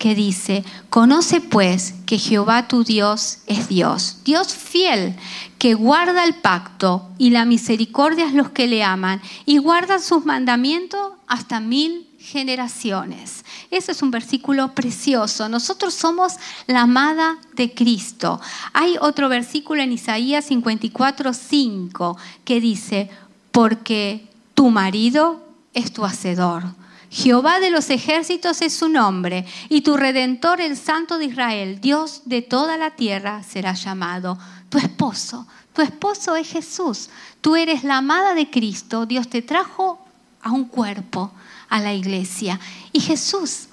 que 0.00 0.14
dice, 0.14 0.64
conoce 0.88 1.42
pues 1.42 1.92
que 2.06 2.16
Jehová 2.16 2.68
tu 2.68 2.84
Dios 2.84 3.40
es 3.46 3.68
Dios, 3.68 4.16
Dios 4.24 4.54
fiel, 4.54 5.14
que 5.58 5.74
guarda 5.74 6.24
el 6.24 6.36
pacto 6.36 7.06
y 7.18 7.28
la 7.28 7.44
misericordia 7.44 8.28
a 8.28 8.32
los 8.32 8.48
que 8.48 8.66
le 8.66 8.82
aman 8.82 9.20
y 9.44 9.58
guarda 9.58 9.98
sus 9.98 10.24
mandamientos 10.24 11.12
hasta 11.26 11.60
mil 11.60 12.08
generaciones. 12.18 13.44
Ese 13.70 13.92
es 13.92 14.00
un 14.00 14.10
versículo 14.10 14.74
precioso. 14.74 15.50
Nosotros 15.50 15.92
somos 15.92 16.36
la 16.66 16.80
amada 16.80 17.36
de 17.52 17.74
Cristo. 17.74 18.40
Hay 18.72 18.96
otro 19.02 19.28
versículo 19.28 19.82
en 19.82 19.92
Isaías 19.92 20.46
54, 20.46 21.34
5 21.34 22.16
que 22.46 22.58
dice, 22.58 23.10
porque 23.52 24.26
tu 24.54 24.70
marido 24.70 25.46
es 25.74 25.92
tu 25.92 26.06
hacedor 26.06 26.64
Jehová 27.10 27.58
de 27.58 27.70
los 27.70 27.90
ejércitos 27.90 28.62
es 28.62 28.72
su 28.72 28.88
nombre, 28.88 29.44
y 29.68 29.80
tu 29.80 29.96
redentor, 29.96 30.60
el 30.60 30.76
Santo 30.76 31.18
de 31.18 31.24
Israel, 31.24 31.80
Dios 31.80 32.22
de 32.24 32.40
toda 32.40 32.76
la 32.76 32.92
tierra, 32.92 33.42
será 33.42 33.74
llamado 33.74 34.38
tu 34.68 34.78
esposo. 34.78 35.46
Tu 35.72 35.82
esposo 35.82 36.36
es 36.36 36.48
Jesús. 36.48 37.10
Tú 37.40 37.56
eres 37.56 37.82
la 37.82 37.96
amada 37.96 38.34
de 38.34 38.48
Cristo. 38.48 39.06
Dios 39.06 39.28
te 39.28 39.42
trajo 39.42 39.98
a 40.40 40.52
un 40.52 40.64
cuerpo, 40.64 41.32
a 41.68 41.80
la 41.80 41.92
iglesia. 41.92 42.60
Y 42.92 43.00
Jesús 43.00 43.66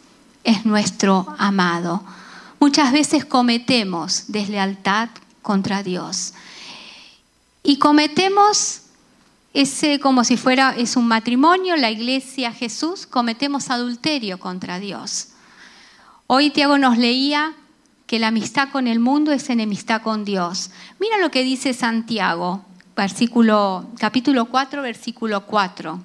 es 0.43 0.65
nuestro 0.65 1.35
amado. 1.37 2.03
Muchas 2.59 2.91
veces 2.91 3.23
cometemos 3.23 4.25
deslealtad 4.29 5.09
contra 5.43 5.83
Dios. 5.83 6.33
Y 7.61 7.77
cometemos 7.77 8.81
ese 9.57 9.99
como 9.99 10.23
si 10.23 10.37
fuera 10.37 10.75
es 10.77 10.95
un 10.97 11.07
matrimonio, 11.07 11.75
la 11.77 11.89
iglesia, 11.89 12.51
Jesús, 12.51 13.07
cometemos 13.07 13.71
adulterio 13.71 14.37
contra 14.39 14.77
Dios. 14.77 15.29
Hoy 16.27 16.51
Tiago 16.51 16.77
nos 16.77 16.99
leía 16.99 17.55
que 18.05 18.19
la 18.19 18.27
amistad 18.27 18.69
con 18.69 18.85
el 18.85 18.99
mundo 18.99 19.31
es 19.31 19.49
enemistad 19.49 20.03
con 20.03 20.25
Dios. 20.25 20.69
Mira 20.99 21.17
lo 21.17 21.31
que 21.31 21.43
dice 21.43 21.73
Santiago, 21.73 22.65
capítulo 22.93 24.45
4, 24.45 24.83
versículo 24.83 25.47
4. 25.47 26.03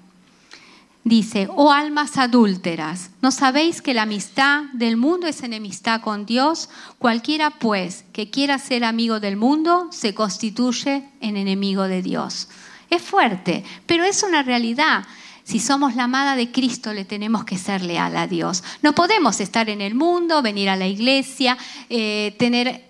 dice, 1.05 1.47
oh 1.55 1.73
almas 1.73 2.17
adúlteras, 2.17 3.11
¿no 3.21 3.31
sabéis 3.31 3.83
que 3.83 3.93
la 3.93 4.05
amistad 4.05 4.63
del 4.73 4.97
mundo 4.97 5.27
es 5.27 5.43
enemistad 5.43 6.01
con 6.01 6.25
Dios? 6.25 6.71
Cualquiera 6.99 7.51
pues 7.51 8.07
que 8.15 8.31
quiera 8.31 8.59
ser 8.59 8.83
amigo 8.83 9.21
del 9.21 9.37
mundo 9.37 9.89
se 9.91 10.15
constituye 10.15 11.07
en 11.21 11.37
enemigo 11.37 11.83
de 11.83 12.01
Dios. 12.01 12.49
Es 12.93 13.01
fuerte, 13.01 13.65
pero 13.87 14.05
es 14.05 14.23
una 14.23 14.43
realidad. 14.43 15.07
Si 15.45 15.61
somos 15.61 15.97
la 15.97 16.05
amada 16.05 16.37
de 16.37 16.53
Cristo, 16.53 16.93
le 16.93 17.07
tenemos 17.07 17.43
que 17.47 17.57
ser 17.57 17.81
leal 17.81 18.15
a 18.19 18.27
Dios. 18.27 18.63
No 18.83 18.95
podemos 18.95 19.41
estar 19.41 19.71
en 19.71 19.81
el 19.81 19.95
mundo, 19.95 20.43
venir 20.43 20.69
a 20.69 20.77
la 20.77 20.87
iglesia, 20.87 21.57
eh, 21.89 22.37
tener 22.39 22.85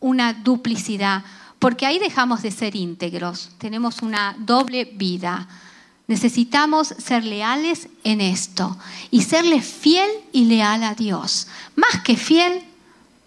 una 0.00 0.32
duplicidad, 0.32 1.22
porque 1.60 1.86
ahí 1.86 2.00
dejamos 2.00 2.42
de 2.42 2.50
ser 2.50 2.74
íntegros. 2.74 3.50
Tenemos 3.58 4.02
una 4.02 4.34
doble 4.36 4.84
vida. 4.84 5.46
Necesitamos 6.08 6.88
ser 6.88 7.24
leales 7.24 7.88
en 8.02 8.20
esto 8.20 8.76
y 9.12 9.22
serle 9.22 9.62
fiel 9.62 10.10
y 10.32 10.46
leal 10.46 10.82
a 10.82 10.96
Dios. 10.96 11.46
Más 11.76 12.02
que 12.02 12.16
fiel, 12.16 12.64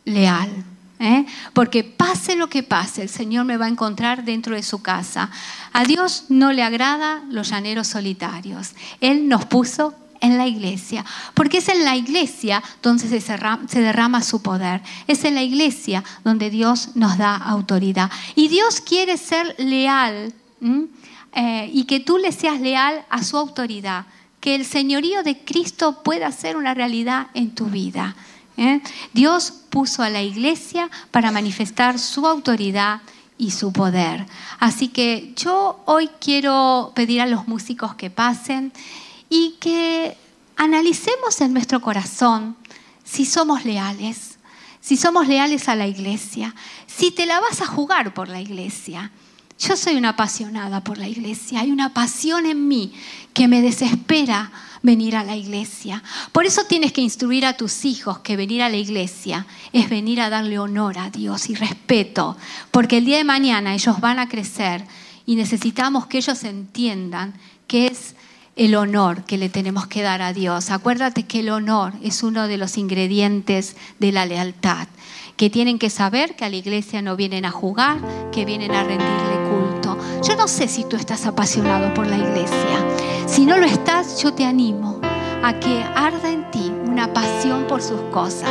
leal. 0.03 0.65
¿Eh? 0.99 1.25
Porque 1.53 1.83
pase 1.83 2.35
lo 2.35 2.49
que 2.49 2.63
pase, 2.63 3.01
el 3.01 3.09
Señor 3.09 3.45
me 3.45 3.57
va 3.57 3.65
a 3.65 3.69
encontrar 3.69 4.23
dentro 4.25 4.55
de 4.55 4.63
su 4.63 4.81
casa. 4.81 5.31
A 5.73 5.85
Dios 5.85 6.25
no 6.29 6.51
le 6.51 6.63
agrada 6.63 7.23
los 7.29 7.49
llaneros 7.49 7.88
solitarios. 7.88 8.73
Él 8.99 9.27
nos 9.27 9.45
puso 9.45 9.95
en 10.21 10.38
la 10.38 10.47
iglesia, 10.47 11.05
porque 11.33 11.59
es 11.59 11.69
en 11.69 11.85
la 11.85 11.95
iglesia 11.95 12.62
donde 12.81 13.07
se 13.21 13.81
derrama 13.81 14.21
su 14.21 14.41
poder, 14.41 14.81
es 15.07 15.23
en 15.23 15.35
la 15.35 15.43
iglesia 15.43 16.03
donde 16.25 16.49
Dios 16.49 16.95
nos 16.95 17.17
da 17.17 17.35
autoridad. 17.35 18.12
Y 18.35 18.49
Dios 18.49 18.81
quiere 18.81 19.17
ser 19.17 19.55
leal 19.57 20.33
eh, 21.33 21.69
y 21.73 21.85
que 21.85 21.99
tú 22.01 22.17
le 22.17 22.31
seas 22.31 22.59
leal 22.59 23.05
a 23.09 23.23
su 23.23 23.38
autoridad, 23.38 24.05
que 24.41 24.55
el 24.55 24.65
señorío 24.65 25.23
de 25.23 25.39
Cristo 25.43 26.03
pueda 26.03 26.31
ser 26.31 26.57
una 26.57 26.73
realidad 26.73 27.27
en 27.33 27.55
tu 27.55 27.65
vida. 27.65 28.15
¿Eh? 28.60 28.82
Dios 29.13 29.54
puso 29.69 30.04
a 30.04 30.10
la 30.10 30.22
iglesia 30.22 30.89
para 31.12 31.32
manifestar 31.32 31.98
su 31.98 32.28
autoridad 32.28 33.02
y 33.38 33.52
su 33.52 33.72
poder. 33.72 34.26
Así 34.60 34.89
que 34.89 35.34
yo 35.36 35.82
hoy 35.86 36.10
quiero 36.19 36.91
pedir 36.93 37.22
a 37.22 37.26
los 37.26 37.48
músicos 37.48 37.95
que 37.95 38.10
pasen 38.10 38.74
y 39.30 39.56
que 39.62 40.17
analicemos 40.58 41.39
en 41.39 41.54
nuestro 41.54 41.80
corazón 41.80 42.58
si 43.06 43.26
somos 43.26 43.63
leales, 43.63 44.38
si 44.82 44.98
somos 44.98 45.28
leales 45.28 45.69
a 45.69 45.76
la 45.76 45.88
iglesia, 45.88 46.54
si 46.86 47.12
te 47.12 47.26
la 47.26 47.39
vas 47.39 47.62
a 47.62 47.65
jugar 47.65 48.13
por 48.13 48.28
la 48.28 48.41
iglesia. 48.41 49.12
Yo 49.60 49.76
soy 49.76 49.98
una 49.98 50.10
apasionada 50.10 50.82
por 50.86 50.98
la 50.98 51.10
iglesia, 51.10 51.60
hay 51.60 51.72
una 51.72 51.93
pasión 51.93 52.45
en 52.45 52.69
mí 52.69 52.93
que 53.34 53.50
me 53.50 53.62
desespera 53.62 54.52
venir 54.82 55.17
a 55.17 55.24
la 55.26 55.36
iglesia. 55.36 56.02
Por 56.32 56.45
eso 56.45 56.63
tienes 56.63 56.93
que 56.93 57.02
instruir 57.02 57.45
a 57.45 57.58
tus 57.58 57.84
hijos 57.84 58.19
que 58.19 58.38
venir 58.38 58.62
a 58.62 58.69
la 58.69 58.78
iglesia 58.78 59.45
es 59.74 59.89
venir 59.89 60.22
a 60.22 60.30
darle 60.30 60.60
honor 60.60 60.98
a 60.98 61.10
Dios 61.10 61.50
y 61.50 61.56
respeto, 61.56 62.38
porque 62.72 63.00
el 63.00 63.06
día 63.06 63.17
de 63.17 63.26
mañana 63.26 63.74
ellos 63.74 64.00
van 64.00 64.19
a 64.19 64.30
crecer 64.30 64.86
y 65.26 65.36
necesitamos 65.36 66.08
que 66.08 66.19
ellos 66.19 66.41
entiendan 66.45 67.34
que 67.67 67.88
es 67.88 68.15
el 68.56 68.76
honor 68.76 69.26
que 69.26 69.38
le 69.38 69.50
tenemos 69.50 69.88
que 69.88 70.02
dar 70.02 70.22
a 70.22 70.32
Dios. 70.32 70.72
Acuérdate 70.72 71.24
que 71.24 71.41
el 71.41 71.50
honor 71.50 71.93
es 72.02 72.24
uno 72.24 72.48
de 72.48 72.58
los 72.58 72.78
ingredientes 72.78 73.76
de 74.00 74.13
la 74.13 74.26
lealtad 74.26 74.88
que 75.39 75.49
tienen 75.49 75.80
que 75.80 75.89
saber 75.89 76.36
que 76.36 76.43
a 76.43 76.49
la 76.49 76.58
iglesia 76.58 77.02
no 77.02 77.15
vienen 77.15 77.45
a 77.45 77.49
jugar, 77.49 77.97
que 78.30 78.43
vienen 78.43 78.71
a 78.71 78.84
rendirle 78.84 79.38
culto. 79.49 79.97
Yo 80.21 80.36
no 80.36 80.49
sé 80.49 80.67
si 80.67 80.84
tú 80.84 80.97
estás 80.97 81.25
apasionado 81.25 81.93
por 81.93 82.08
la 82.08 82.17
iglesia. 82.17 82.86
Si 83.25 83.45
no 83.45 83.56
lo 83.56 83.65
estás, 83.65 84.21
yo 84.21 84.34
te 84.34 84.43
animo 84.43 84.99
a 85.41 85.58
que 85.62 85.82
arda 85.95 86.30
en 86.30 86.52
ti 86.52 86.69
una 86.86 87.13
pasión 87.13 87.67
por 87.67 87.82
sus 87.82 88.02
cosas, 88.12 88.49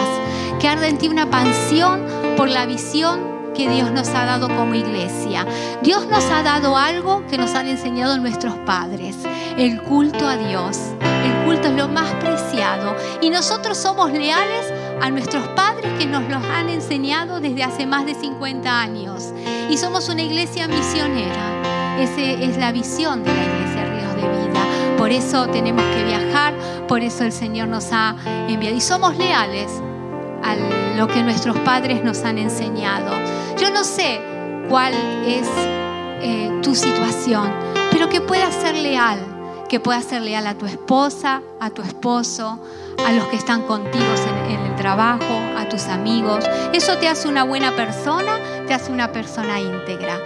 que 0.61 0.67
arda 0.67 0.89
en 0.89 0.97
ti 0.97 1.09
una 1.09 1.29
pasión 1.29 2.07
por 2.39 2.49
la 2.49 2.65
visión 2.65 3.21
que 3.55 3.69
Dios 3.69 3.93
nos 3.93 4.09
ha 4.09 4.25
dado 4.25 4.49
como 4.49 4.75
iglesia. 4.75 5.47
Dios 5.83 6.07
nos 6.07 6.25
ha 6.31 6.43
dado 6.43 6.79
algo 6.79 7.23
que 7.27 7.37
nos 7.37 7.55
han 7.55 7.69
enseñado 7.69 8.17
nuestros 8.17 8.55
padres, 8.65 9.15
el 9.59 9.83
culto 9.83 10.27
a 10.27 10.39
Dios. 10.39 10.79
El 11.03 11.45
culto 11.45 11.69
es 11.69 11.75
lo 11.75 11.89
más 11.89 12.11
preciado 12.15 12.97
y 13.21 13.29
nosotros 13.29 13.77
somos 13.77 14.11
leales 14.11 14.73
a 15.01 15.11
nuestros 15.11 15.47
padres 15.49 15.93
que 15.99 16.07
nos 16.07 16.29
los 16.29 16.43
han 16.45 16.69
enseñado 16.69 17.41
desde 17.41 17.63
hace 17.63 17.87
más 17.87 18.07
de 18.07 18.15
50 18.15 18.81
años. 18.81 19.33
Y 19.71 19.77
somos 19.77 20.09
una 20.09 20.23
iglesia 20.23 20.67
misionera. 20.69 21.99
Esa 21.99 22.21
es 22.21 22.57
la 22.57 22.73
visión 22.73 23.25
de 23.25 23.35
la 23.35 23.45
iglesia 23.45 23.85
Ríos 23.85 24.15
de 24.15 24.47
Vida. 24.47 24.97
Por 24.97 25.11
eso 25.11 25.47
tenemos 25.49 25.85
que 25.95 26.05
viajar, 26.05 26.55
por 26.87 27.03
eso 27.03 27.25
el 27.25 27.33
Señor 27.33 27.69
nos 27.69 27.93
ha 27.93 28.17
enviado. 28.49 28.77
Y 28.77 28.81
somos 28.81 29.17
leales 29.17 29.71
a 30.43 30.57
lo 30.97 31.07
que 31.09 31.23
nuestros 31.23 31.57
padres 31.59 32.03
nos 32.05 32.23
han 32.25 32.39
enseñado. 32.39 33.13
Yo 33.61 33.71
no 33.71 33.85
sé 33.85 34.21
cuál 34.69 34.95
es 35.27 35.49
eh, 36.21 36.61
tu 36.63 36.75
situación, 36.75 37.53
pero 37.91 38.09
que 38.09 38.21
puedas 38.21 38.55
ser 38.55 38.75
leal, 38.75 39.19
que 39.69 39.81
puedas 39.81 40.05
ser 40.05 40.23
leal 40.23 40.47
a 40.47 40.55
tu 40.55 40.67
esposa, 40.67 41.43
a 41.61 41.71
tu 41.71 41.83
esposo, 41.83 42.61
a 43.07 43.13
los 43.13 43.27
que 43.27 43.37
están 43.37 43.63
contigo 43.63 44.17
en, 44.49 44.61
el 44.61 44.77
trabajo, 44.77 45.41
a 45.57 45.69
tus 45.69 45.85
amigos. 45.85 46.45
Eso 46.73 46.97
te 46.99 47.09
hace 47.09 47.29
una 47.29 47.45
buena 47.45 47.73
persona, 47.73 48.39
te 48.67 48.75
hace 48.75 48.93
una 48.93 49.13
persona 49.13 49.61
íntegra. 49.61 50.19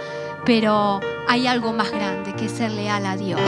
Pero 0.45 0.99
hay 1.27 1.47
algo 1.47 1.71
más 1.73 1.91
grande 1.91 2.33
que 2.33 2.49
ser 2.49 2.71
leal 2.71 3.05
a 3.05 3.15
Dios. 3.15 3.41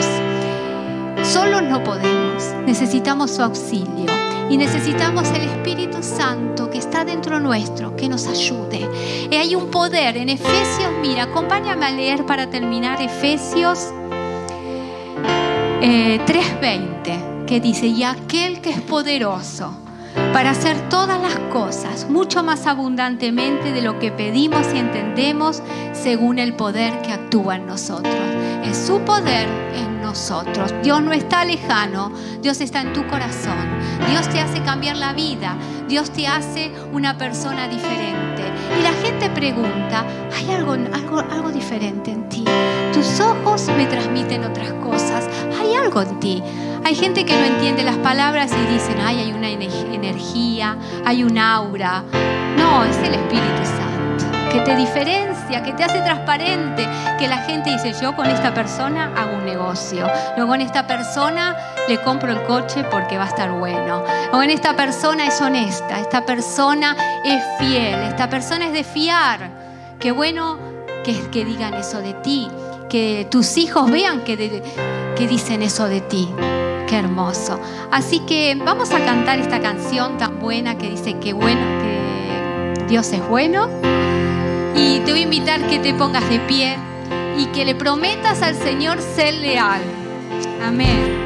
Solo 1.23 1.61
no 1.61 1.83
podemos, 1.83 2.43
necesitamos 2.65 3.31
su 3.31 3.41
auxilio 3.41 4.05
y 4.49 4.57
necesitamos 4.57 5.27
el 5.29 5.43
Espíritu 5.43 6.03
Santo 6.03 6.69
que 6.69 6.77
está 6.77 7.03
dentro 7.03 7.39
nuestro, 7.39 7.95
que 7.95 8.07
nos 8.07 8.27
ayude. 8.27 8.89
Y 9.31 9.35
hay 9.35 9.55
un 9.55 9.71
poder 9.71 10.17
en 10.17 10.29
Efesios, 10.29 10.91
mira, 11.01 11.23
acompáñame 11.23 11.85
a 11.85 11.91
leer 11.91 12.25
para 12.25 12.49
terminar 12.49 13.01
Efesios 13.01 13.91
3:20, 15.81 17.11
eh, 17.11 17.45
que 17.47 17.59
dice, 17.59 17.87
y 17.87 18.03
aquel 18.03 18.61
que 18.61 18.69
es 18.71 18.81
poderoso 18.81 19.84
para 20.35 20.49
hacer 20.49 20.89
todas 20.89 21.21
las 21.21 21.39
cosas 21.49 22.09
mucho 22.09 22.43
más 22.43 22.67
abundantemente 22.67 23.71
de 23.71 23.81
lo 23.81 23.99
que 23.99 24.11
pedimos 24.11 24.67
y 24.73 24.79
entendemos 24.79 25.63
según 25.93 26.39
el 26.39 26.57
poder 26.57 27.01
que 27.03 27.13
actúa 27.13 27.55
en 27.55 27.65
nosotros. 27.65 28.13
Es 28.65 28.75
su 28.75 28.99
poder 28.99 29.47
en 29.73 30.01
nosotros. 30.01 30.73
Dios 30.83 31.01
no 31.01 31.13
está 31.13 31.45
lejano, 31.45 32.11
Dios 32.41 32.59
está 32.59 32.81
en 32.81 32.91
tu 32.91 33.07
corazón. 33.07 33.65
Dios 34.09 34.27
te 34.27 34.41
hace 34.41 34.61
cambiar 34.61 34.97
la 34.97 35.13
vida, 35.13 35.55
Dios 35.87 36.11
te 36.11 36.27
hace 36.27 36.69
una 36.91 37.17
persona 37.17 37.69
diferente. 37.69 38.43
Y 38.77 38.83
la 38.83 38.91
gente 38.91 39.29
pregunta, 39.29 40.05
¿hay 40.35 40.53
algo, 40.53 40.73
algo, 40.73 41.19
algo 41.19 41.49
diferente 41.49 42.11
en 42.11 42.27
ti? 42.27 42.43
Tus 42.93 43.21
ojos 43.21 43.69
me 43.77 43.85
transmiten 43.85 44.43
otras 44.43 44.73
cosas, 44.83 45.29
hay 45.61 45.75
algo 45.75 46.01
en 46.01 46.19
ti. 46.19 46.43
Hay 46.85 46.93
gente 46.93 47.25
que 47.25 47.35
no 47.35 47.45
entiende 47.45 47.83
las 47.83 47.97
palabras 47.97 48.51
y 48.51 48.71
dicen, 48.71 48.97
ay, 49.03 49.17
hay 49.17 49.33
una 49.33 49.49
energía, 49.49 50.77
hay 51.03 51.23
un 51.23 51.35
aura. 51.35 52.03
No, 52.59 52.83
es 52.83 52.95
el 52.97 53.15
Espíritu 53.15 53.65
Santo, 53.65 54.25
que 54.51 54.59
te 54.59 54.75
diferencia, 54.75 55.63
que 55.63 55.73
te 55.73 55.83
hace 55.83 55.99
transparente, 56.01 56.87
que 57.17 57.27
la 57.27 57.37
gente 57.37 57.71
dice, 57.71 57.91
yo 57.99 58.15
con 58.15 58.27
esta 58.27 58.53
persona 58.53 59.11
hago 59.17 59.37
un 59.37 59.45
negocio, 59.45 60.05
luego 60.35 60.51
con 60.51 60.61
esta 60.61 60.85
persona 60.85 61.57
le 61.89 61.99
compro 62.03 62.31
el 62.31 62.43
coche 62.43 62.83
porque 62.83 63.17
va 63.17 63.23
a 63.23 63.29
estar 63.29 63.51
bueno, 63.51 64.03
o 64.31 64.43
en 64.43 64.51
esta 64.51 64.75
persona 64.75 65.25
es 65.25 65.41
honesta, 65.41 65.99
esta 65.99 66.23
persona 66.23 66.95
es 67.25 67.43
fiel, 67.57 67.99
esta 68.03 68.29
persona 68.29 68.67
es 68.67 68.73
de 68.73 68.83
fiar. 68.83 69.49
Qué 69.99 70.11
bueno 70.11 70.59
que, 71.03 71.19
que 71.31 71.45
digan 71.45 71.73
eso 71.73 71.97
de 71.97 72.13
ti, 72.13 72.47
que 72.89 73.27
tus 73.31 73.57
hijos 73.57 73.89
vean 73.89 74.23
que, 74.23 74.61
que 75.15 75.27
dicen 75.27 75.63
eso 75.63 75.87
de 75.87 76.01
ti. 76.01 76.29
Hermoso. 76.97 77.59
Así 77.91 78.19
que 78.19 78.55
vamos 78.55 78.91
a 78.91 78.99
cantar 78.99 79.39
esta 79.39 79.59
canción 79.59 80.17
tan 80.17 80.39
buena 80.39 80.77
que 80.77 80.89
dice 80.89 81.17
que 81.19 81.33
bueno, 81.33 81.61
que 81.81 82.85
Dios 82.87 83.11
es 83.13 83.27
bueno. 83.27 83.67
Y 84.75 84.99
te 84.99 85.11
voy 85.11 85.21
a 85.21 85.23
invitar 85.23 85.61
que 85.67 85.79
te 85.79 85.93
pongas 85.93 86.27
de 86.29 86.39
pie 86.39 86.77
y 87.37 87.45
que 87.47 87.65
le 87.65 87.75
prometas 87.75 88.41
al 88.41 88.55
Señor 88.55 88.99
ser 89.01 89.33
leal. 89.35 89.81
Amén. 90.63 91.25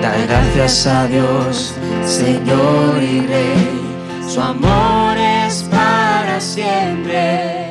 Da 0.00 0.14
gracias 0.26 0.86
a 0.86 1.06
Dios, 1.06 1.74
Señor 2.04 3.02
y 3.02 3.20
Rey, 3.26 3.80
su 4.28 4.40
amor 4.40 5.16
es 5.18 5.64
para 5.64 6.40
siempre 6.40 7.67